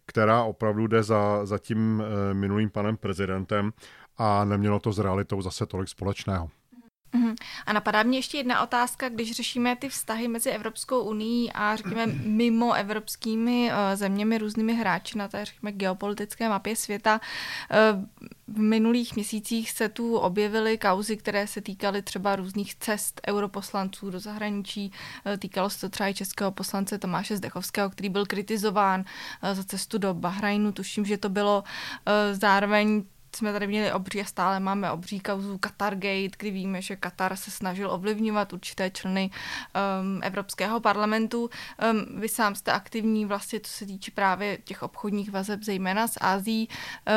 která 0.07 0.43
opravdu 0.43 0.87
jde 0.87 1.03
za, 1.03 1.47
za 1.47 1.59
tím 1.59 2.03
minulým 2.33 2.71
panem 2.71 2.97
prezidentem 2.97 3.73
a 4.19 4.45
nemělo 4.45 4.81
to 4.81 4.93
s 4.93 4.99
realitou 4.99 5.43
zase 5.43 5.67
tolik 5.67 5.89
společného. 5.89 6.51
A 7.67 7.73
napadá 7.73 8.03
mě 8.03 8.19
ještě 8.19 8.37
jedna 8.37 8.63
otázka, 8.63 9.09
když 9.09 9.33
řešíme 9.33 9.77
ty 9.77 9.89
vztahy 9.89 10.29
mezi 10.29 10.51
Evropskou 10.51 11.01
unii 11.01 11.51
a 11.55 11.77
řekněme 11.77 12.07
mimo 12.25 12.73
evropskými 12.73 13.71
uh, 13.71 13.77
zeměmi, 13.95 14.39
různými 14.39 14.75
hráči 14.75 15.19
na 15.19 15.29
té 15.29 15.45
řekněme 15.45 15.73
geopolitické 15.73 16.49
mapě 16.49 16.77
světa. 16.77 17.21
Uh, 17.95 18.05
v 18.47 18.59
minulých 18.59 19.15
měsících 19.15 19.71
se 19.71 19.89
tu 19.89 20.17
objevily 20.17 20.79
kauzy, 20.79 21.17
které 21.17 21.47
se 21.47 21.61
týkaly 21.61 22.03
třeba 22.03 22.37
různých 22.37 22.75
cest 22.75 23.21
europoslanců 23.29 24.11
do 24.11 24.21
zahraničí. 24.21 24.93
Uh, 25.27 25.37
týkalo 25.37 25.71
se 25.71 25.81
to 25.81 25.89
třeba 25.89 26.09
i 26.09 26.15
českého 26.15 26.53
poslance 26.53 26.99
Tomáše 26.99 27.37
Zdechovského, 27.37 27.91
který 27.91 28.09
byl 28.09 28.27
kritizován 28.27 29.05
za 29.53 29.65
cestu 29.65 29.99
do 29.99 30.15
Bahrajnu. 30.15 30.73
Tuším, 30.73 31.05
že 31.05 31.19
to 31.19 31.29
bylo 31.29 31.65
zároveň 32.33 33.05
jsme 33.37 33.53
tady 33.53 33.67
měli 33.67 33.93
obří 33.93 34.21
a 34.21 34.25
stále 34.25 34.61
máme 34.61 34.91
obří 34.91 35.21
kauzu 35.21 35.59
Qatargate, 35.59 36.37
kdy 36.39 36.51
víme, 36.51 36.83
že 36.83 36.97
Katar 36.97 37.37
se 37.37 37.51
snažil 37.51 37.91
ovlivňovat 37.91 38.53
určité 38.53 38.91
členy 38.91 39.31
um, 39.31 40.21
Evropského 40.23 40.81
parlamentu. 40.81 41.51
Um, 41.93 42.21
vy 42.21 42.29
sám 42.29 42.55
jste 42.55 42.73
aktivní 42.73 43.25
vlastně, 43.27 43.61
co 43.61 43.73
se 43.73 43.87
týče 43.87 44.11
právě 44.11 44.59
těch 44.65 44.83
obchodních 44.83 45.31
vazeb, 45.31 45.63
zejména 45.63 46.09
z 46.09 46.19
Ázií. 46.21 46.69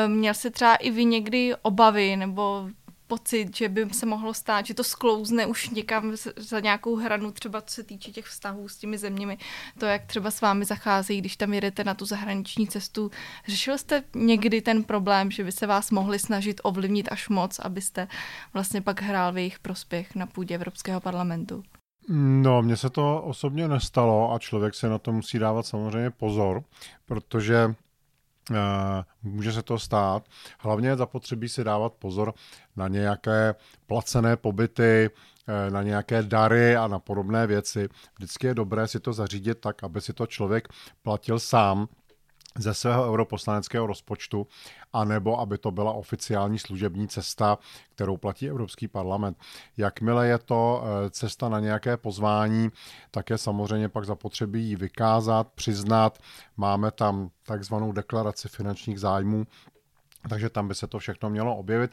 Um, 0.06 0.12
měl 0.12 0.34
se 0.34 0.50
třeba 0.50 0.74
i 0.74 0.90
vy 0.90 1.04
někdy 1.04 1.54
obavy 1.62 2.16
nebo 2.16 2.68
pocit, 3.06 3.56
že 3.56 3.68
by 3.68 3.88
se 3.92 4.06
mohlo 4.06 4.34
stát, 4.34 4.66
že 4.66 4.74
to 4.74 4.84
sklouzne 4.84 5.46
už 5.46 5.70
někam 5.70 6.12
za 6.36 6.60
nějakou 6.60 6.96
hranu, 6.96 7.32
třeba 7.32 7.60
co 7.60 7.74
se 7.74 7.82
týče 7.82 8.10
těch 8.10 8.24
vztahů 8.24 8.68
s 8.68 8.76
těmi 8.76 8.98
zeměmi, 8.98 9.38
to, 9.78 9.86
jak 9.86 10.06
třeba 10.06 10.30
s 10.30 10.40
vámi 10.40 10.64
zacházejí, 10.64 11.20
když 11.20 11.36
tam 11.36 11.54
jedete 11.54 11.84
na 11.84 11.94
tu 11.94 12.04
zahraniční 12.04 12.68
cestu. 12.68 13.10
Řešil 13.48 13.78
jste 13.78 14.02
někdy 14.14 14.60
ten 14.60 14.84
problém, 14.84 15.30
že 15.30 15.44
by 15.44 15.52
se 15.52 15.66
vás 15.66 15.90
mohli 15.90 16.18
snažit 16.18 16.60
ovlivnit 16.64 17.08
až 17.12 17.28
moc, 17.28 17.58
abyste 17.58 18.08
vlastně 18.52 18.80
pak 18.82 19.02
hrál 19.02 19.32
v 19.32 19.36
jejich 19.36 19.58
prospěch 19.58 20.14
na 20.14 20.26
půdě 20.26 20.54
Evropského 20.54 21.00
parlamentu? 21.00 21.62
No, 22.08 22.62
mně 22.62 22.76
se 22.76 22.90
to 22.90 23.22
osobně 23.22 23.68
nestalo 23.68 24.32
a 24.32 24.38
člověk 24.38 24.74
se 24.74 24.88
na 24.88 24.98
to 24.98 25.12
musí 25.12 25.38
dávat 25.38 25.66
samozřejmě 25.66 26.10
pozor, 26.10 26.64
protože 27.06 27.74
může 29.22 29.52
se 29.52 29.62
to 29.62 29.78
stát. 29.78 30.28
Hlavně 30.58 30.88
je 30.88 30.96
zapotřebí 30.96 31.48
si 31.48 31.64
dávat 31.64 31.92
pozor 31.92 32.34
na 32.76 32.88
nějaké 32.88 33.54
placené 33.86 34.36
pobyty, 34.36 35.10
eh, 35.48 35.70
na 35.70 35.82
nějaké 35.82 36.22
dary 36.22 36.76
a 36.76 36.88
na 36.88 36.98
podobné 36.98 37.46
věci. 37.46 37.88
Vždycky 38.16 38.46
je 38.46 38.54
dobré 38.54 38.88
si 38.88 39.00
to 39.00 39.12
zařídit 39.12 39.60
tak, 39.60 39.84
aby 39.84 40.00
si 40.00 40.12
to 40.12 40.26
člověk 40.26 40.68
platil 41.02 41.38
sám, 41.38 41.88
ze 42.58 42.74
svého 42.74 43.06
europoslaneckého 43.06 43.86
rozpočtu, 43.86 44.46
anebo 44.92 45.40
aby 45.40 45.58
to 45.58 45.70
byla 45.70 45.92
oficiální 45.92 46.58
služební 46.58 47.08
cesta, 47.08 47.58
kterou 47.94 48.16
platí 48.16 48.48
Evropský 48.48 48.88
parlament. 48.88 49.38
Jakmile 49.76 50.28
je 50.28 50.38
to 50.38 50.82
eh, 50.84 51.10
cesta 51.10 51.48
na 51.48 51.60
nějaké 51.60 51.96
pozvání, 51.96 52.68
tak 53.10 53.30
je 53.30 53.38
samozřejmě 53.38 53.88
pak 53.88 54.04
zapotřebí 54.04 54.68
ji 54.68 54.76
vykázat, 54.76 55.48
přiznat. 55.54 56.18
Máme 56.56 56.90
tam 56.90 57.30
takzvanou 57.42 57.92
deklaraci 57.92 58.48
finančních 58.48 59.00
zájmů, 59.00 59.46
takže 60.28 60.50
tam 60.50 60.68
by 60.68 60.74
se 60.74 60.86
to 60.86 60.98
všechno 60.98 61.30
mělo 61.30 61.56
objevit. 61.56 61.90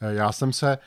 Eh, 0.00 0.14
já 0.14 0.32
jsem 0.32 0.52
se 0.52 0.78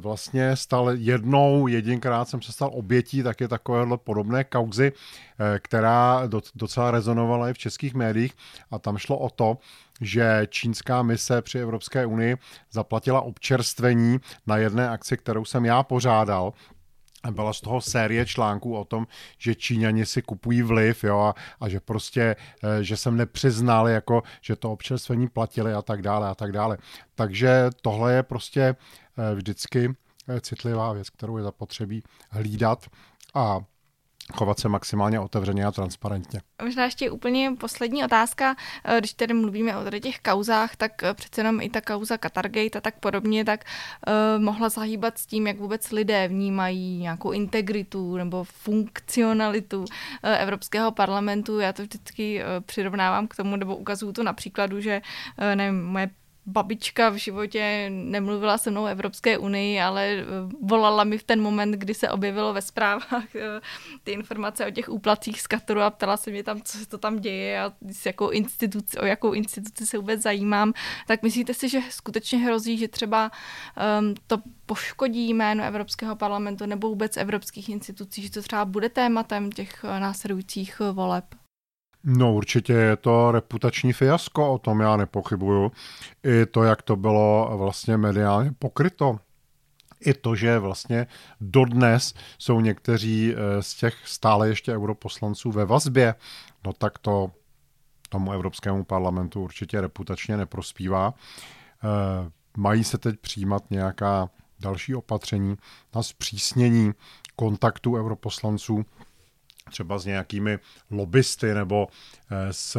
vlastně 0.00 0.56
stal 0.56 0.90
jednou, 0.94 1.66
jedinkrát 1.66 2.28
jsem 2.28 2.42
se 2.42 2.52
stal 2.52 2.70
obětí 2.72 3.22
taky 3.22 3.48
takovéhle 3.48 3.98
podobné 3.98 4.44
kauzy, 4.44 4.92
eh, 4.92 5.58
která 5.58 6.22
docela 6.54 6.90
rezonovala 6.90 7.50
i 7.50 7.52
v 7.52 7.58
českých 7.58 7.94
médiích. 7.94 8.32
A 8.70 8.78
tam 8.78 8.98
šlo 8.98 9.18
o 9.18 9.30
to, 9.30 9.58
že 10.00 10.46
čínská 10.50 11.02
mise 11.02 11.42
při 11.42 11.58
Evropské 11.58 12.06
unii 12.06 12.36
zaplatila 12.70 13.20
občerstvení 13.20 14.18
na 14.46 14.56
jedné 14.56 14.88
akci, 14.88 15.16
kterou 15.16 15.44
jsem 15.44 15.64
já 15.64 15.82
pořádal, 15.82 16.52
byla 17.30 17.52
z 17.52 17.60
toho 17.60 17.80
série 17.80 18.26
článků 18.26 18.76
o 18.76 18.84
tom, 18.84 19.06
že 19.38 19.54
Číňani 19.54 20.06
si 20.06 20.22
kupují 20.22 20.62
vliv 20.62 21.04
jo, 21.04 21.18
a, 21.18 21.34
a 21.60 21.68
že 21.68 21.80
prostě, 21.80 22.36
eh, 22.64 22.84
že 22.84 22.96
jsem 22.96 23.16
nepřiznal, 23.16 23.88
jako, 23.88 24.22
že 24.40 24.56
to 24.56 24.72
občerstvení 24.72 25.28
platili 25.28 25.72
a 25.72 25.82
tak 25.82 26.02
dále 26.02 26.28
a 26.28 26.34
tak 26.34 26.52
dále. 26.52 26.78
Takže 27.14 27.70
tohle 27.82 28.14
je 28.14 28.22
prostě 28.22 28.62
eh, 28.62 29.34
vždycky 29.34 29.94
eh, 30.28 30.40
citlivá 30.40 30.92
věc, 30.92 31.10
kterou 31.10 31.36
je 31.36 31.42
zapotřebí 31.42 32.02
hlídat 32.30 32.86
a 33.34 33.60
chovat 34.36 34.60
se 34.60 34.68
maximálně 34.68 35.20
otevřeně 35.20 35.64
a 35.64 35.72
transparentně. 35.72 36.40
Možná 36.62 36.84
ještě 36.84 37.10
úplně 37.10 37.52
poslední 37.60 38.04
otázka, 38.04 38.56
eh, 38.84 38.98
když 38.98 39.12
tedy 39.12 39.34
mluvíme 39.34 39.76
o 39.76 39.84
tady 39.84 40.00
těch 40.00 40.18
kauzách, 40.18 40.76
tak 40.76 41.02
eh, 41.02 41.14
přece 41.14 41.40
jenom 41.40 41.60
i 41.60 41.70
ta 41.70 41.80
kauza 41.80 42.18
Qatargate 42.18 42.78
a 42.78 42.80
tak 42.80 43.00
podobně, 43.00 43.44
tak 43.44 43.64
uh, 44.06 44.42
mohla 44.42 44.68
zahýbat 44.68 45.18
s 45.18 45.26
tím, 45.26 45.46
jak 45.46 45.58
vůbec 45.58 45.90
lidé 45.90 46.28
vnímají 46.28 46.98
nějakou 46.98 47.30
integritu 47.30 48.16
nebo 48.16 48.44
funkcionalitu 48.44 49.78
uh, 49.80 49.86
Evropského 50.22 50.92
parlamentu. 50.92 51.60
Já 51.60 51.72
to 51.72 51.82
vždycky 51.82 52.42
uh, 52.42 52.64
přirovnávám 52.66 53.28
k 53.28 53.36
tomu, 53.36 53.56
nebo 53.56 53.76
ukazuju 53.76 54.12
to 54.12 54.22
na 54.22 54.32
příkladu, 54.32 54.80
že 54.80 55.02
uh, 55.38 55.54
nevím, 55.54 55.84
moje 55.84 56.10
babička 56.46 57.08
v 57.08 57.16
životě 57.16 57.90
nemluvila 57.90 58.58
se 58.58 58.70
mnou 58.70 58.82
o 58.82 58.86
Evropské 58.86 59.38
unii, 59.38 59.80
ale 59.80 60.06
eh, 60.06 60.24
volala 60.62 61.04
mi 61.04 61.18
v 61.18 61.22
ten 61.22 61.40
moment, 61.42 61.72
kdy 61.72 61.94
se 61.94 62.10
objevilo 62.10 62.52
ve 62.52 62.62
zprávách 62.62 63.34
eh, 63.36 63.60
ty 64.04 64.12
informace 64.12 64.66
o 64.66 64.70
těch 64.70 64.88
úplacích 64.88 65.40
z 65.40 65.46
Kataru 65.46 65.80
a 65.80 65.90
ptala 65.90 66.16
se 66.16 66.30
mě 66.30 66.42
tam, 66.42 66.62
co 66.62 66.78
se 66.78 66.86
to 66.86 66.98
tam 66.98 67.18
děje 67.18 67.62
a 67.62 67.72
s 67.92 68.06
jakou 68.06 68.30
instituci, 68.30 68.98
o 68.98 69.04
jakou 69.04 69.32
instituci 69.32 69.86
se 69.86 69.98
vůbec 69.98 70.22
zajímám. 70.22 70.72
Tak 71.06 71.22
myslíte 71.22 71.54
si, 71.54 71.68
že 71.68 71.80
skutečně 71.90 72.38
hrozí, 72.38 72.78
že 72.78 72.88
třeba 72.88 73.30
um, 74.00 74.14
to 74.26 74.38
poškodí 74.66 75.34
jméno 75.34 75.64
Evropského 75.64 76.16
parlamentu 76.16 76.66
nebo 76.66 76.88
vůbec 76.88 77.16
evropských 77.16 77.68
institucí, 77.68 78.22
že 78.22 78.30
to 78.30 78.42
třeba 78.42 78.64
bude 78.64 78.88
tématem 78.88 79.52
těch 79.52 79.84
následujících 79.84 80.80
voleb? 80.92 81.24
No 82.04 82.34
určitě 82.34 82.72
je 82.72 82.96
to 82.96 83.32
reputační 83.32 83.92
fiasko, 83.92 84.52
o 84.52 84.58
tom 84.58 84.80
já 84.80 84.96
nepochybuju. 84.96 85.72
I 86.24 86.46
to, 86.46 86.62
jak 86.62 86.82
to 86.82 86.96
bylo 86.96 87.50
vlastně 87.58 87.96
mediálně 87.96 88.52
pokryto, 88.58 89.18
i 90.00 90.14
to, 90.14 90.34
že 90.34 90.58
vlastně 90.58 91.06
dodnes 91.40 92.14
jsou 92.38 92.60
někteří 92.60 93.34
eh, 93.34 93.62
z 93.62 93.74
těch 93.74 93.94
stále 94.04 94.48
ještě 94.48 94.72
europoslanců 94.72 95.50
ve 95.50 95.64
vazbě, 95.64 96.14
no 96.64 96.72
tak 96.72 96.98
to 96.98 97.30
tomu 98.08 98.32
Evropskému 98.32 98.84
parlamentu 98.84 99.42
určitě 99.42 99.80
reputačně 99.80 100.36
neprospívá. 100.36 101.14
Eh, 101.14 102.30
mají 102.56 102.84
se 102.84 102.98
teď 102.98 103.20
přijímat 103.20 103.70
nějaká 103.70 104.30
další 104.60 104.94
opatření 104.94 105.56
na 105.94 106.02
zpřísnění 106.02 106.92
kontaktu 107.36 107.96
europoslanců 107.96 108.84
třeba 109.70 109.98
s 109.98 110.04
nějakými 110.04 110.58
lobbysty 110.90 111.54
nebo 111.54 111.88
eh, 112.30 112.52
s 112.52 112.76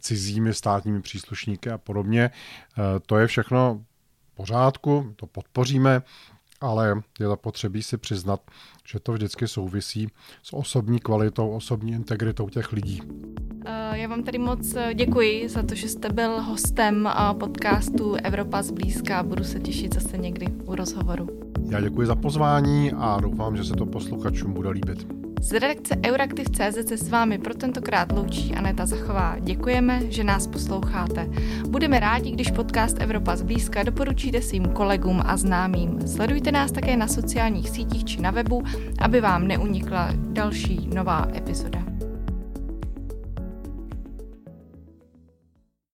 cizími 0.00 0.54
státními 0.54 1.02
příslušníky 1.02 1.70
a 1.70 1.78
podobně. 1.78 2.30
Eh, 2.30 3.00
to 3.06 3.16
je 3.16 3.26
všechno 3.26 3.84
v 4.32 4.34
pořádku, 4.34 5.14
to 5.16 5.26
podpoříme, 5.26 6.02
ale 6.60 7.02
je 7.20 7.28
zapotřebí 7.28 7.82
si 7.82 7.96
přiznat, 7.96 8.40
že 8.86 9.00
to 9.00 9.12
vždycky 9.12 9.48
souvisí 9.48 10.08
s 10.42 10.52
osobní 10.52 11.00
kvalitou, 11.00 11.50
osobní 11.50 11.92
integritou 11.92 12.48
těch 12.48 12.72
lidí. 12.72 13.02
Eh, 13.66 13.98
já 13.98 14.08
vám 14.08 14.22
tady 14.22 14.38
moc 14.38 14.76
děkuji 14.94 15.48
za 15.48 15.62
to, 15.62 15.74
že 15.74 15.88
jste 15.88 16.08
byl 16.08 16.42
hostem 16.42 17.08
podcastu 17.38 18.14
Evropa 18.14 18.62
zblízka. 18.62 19.22
Budu 19.22 19.44
se 19.44 19.60
těšit 19.60 19.94
zase 19.94 20.18
někdy 20.18 20.46
u 20.46 20.74
rozhovoru. 20.74 21.28
Já 21.68 21.80
děkuji 21.80 22.06
za 22.06 22.16
pozvání 22.16 22.92
a 22.92 23.20
doufám, 23.20 23.56
že 23.56 23.64
se 23.64 23.74
to 23.74 23.86
posluchačům 23.86 24.52
bude 24.52 24.70
líbit. 24.70 25.24
Z 25.44 25.52
redakce 25.52 25.96
Euraktiv.cz 26.06 26.88
se 26.88 26.96
s 26.96 27.08
vámi 27.08 27.38
pro 27.38 27.54
tentokrát 27.54 28.12
loučí 28.12 28.54
Aneta 28.54 28.86
Zachová. 28.86 29.36
Děkujeme, 29.40 30.00
že 30.08 30.24
nás 30.24 30.46
posloucháte. 30.46 31.28
Budeme 31.68 32.00
rádi, 32.00 32.30
když 32.30 32.50
podcast 32.50 32.96
Evropa 33.00 33.36
zblízka 33.36 33.82
doporučíte 33.82 34.42
svým 34.42 34.64
kolegům 34.64 35.22
a 35.26 35.36
známým. 35.36 36.08
Sledujte 36.08 36.52
nás 36.52 36.72
také 36.72 36.96
na 36.96 37.08
sociálních 37.08 37.70
sítích 37.70 38.04
či 38.04 38.20
na 38.20 38.30
webu, 38.30 38.62
aby 38.98 39.20
vám 39.20 39.48
neunikla 39.48 40.08
další 40.32 40.88
nová 40.94 41.26
epizoda. 41.36 41.93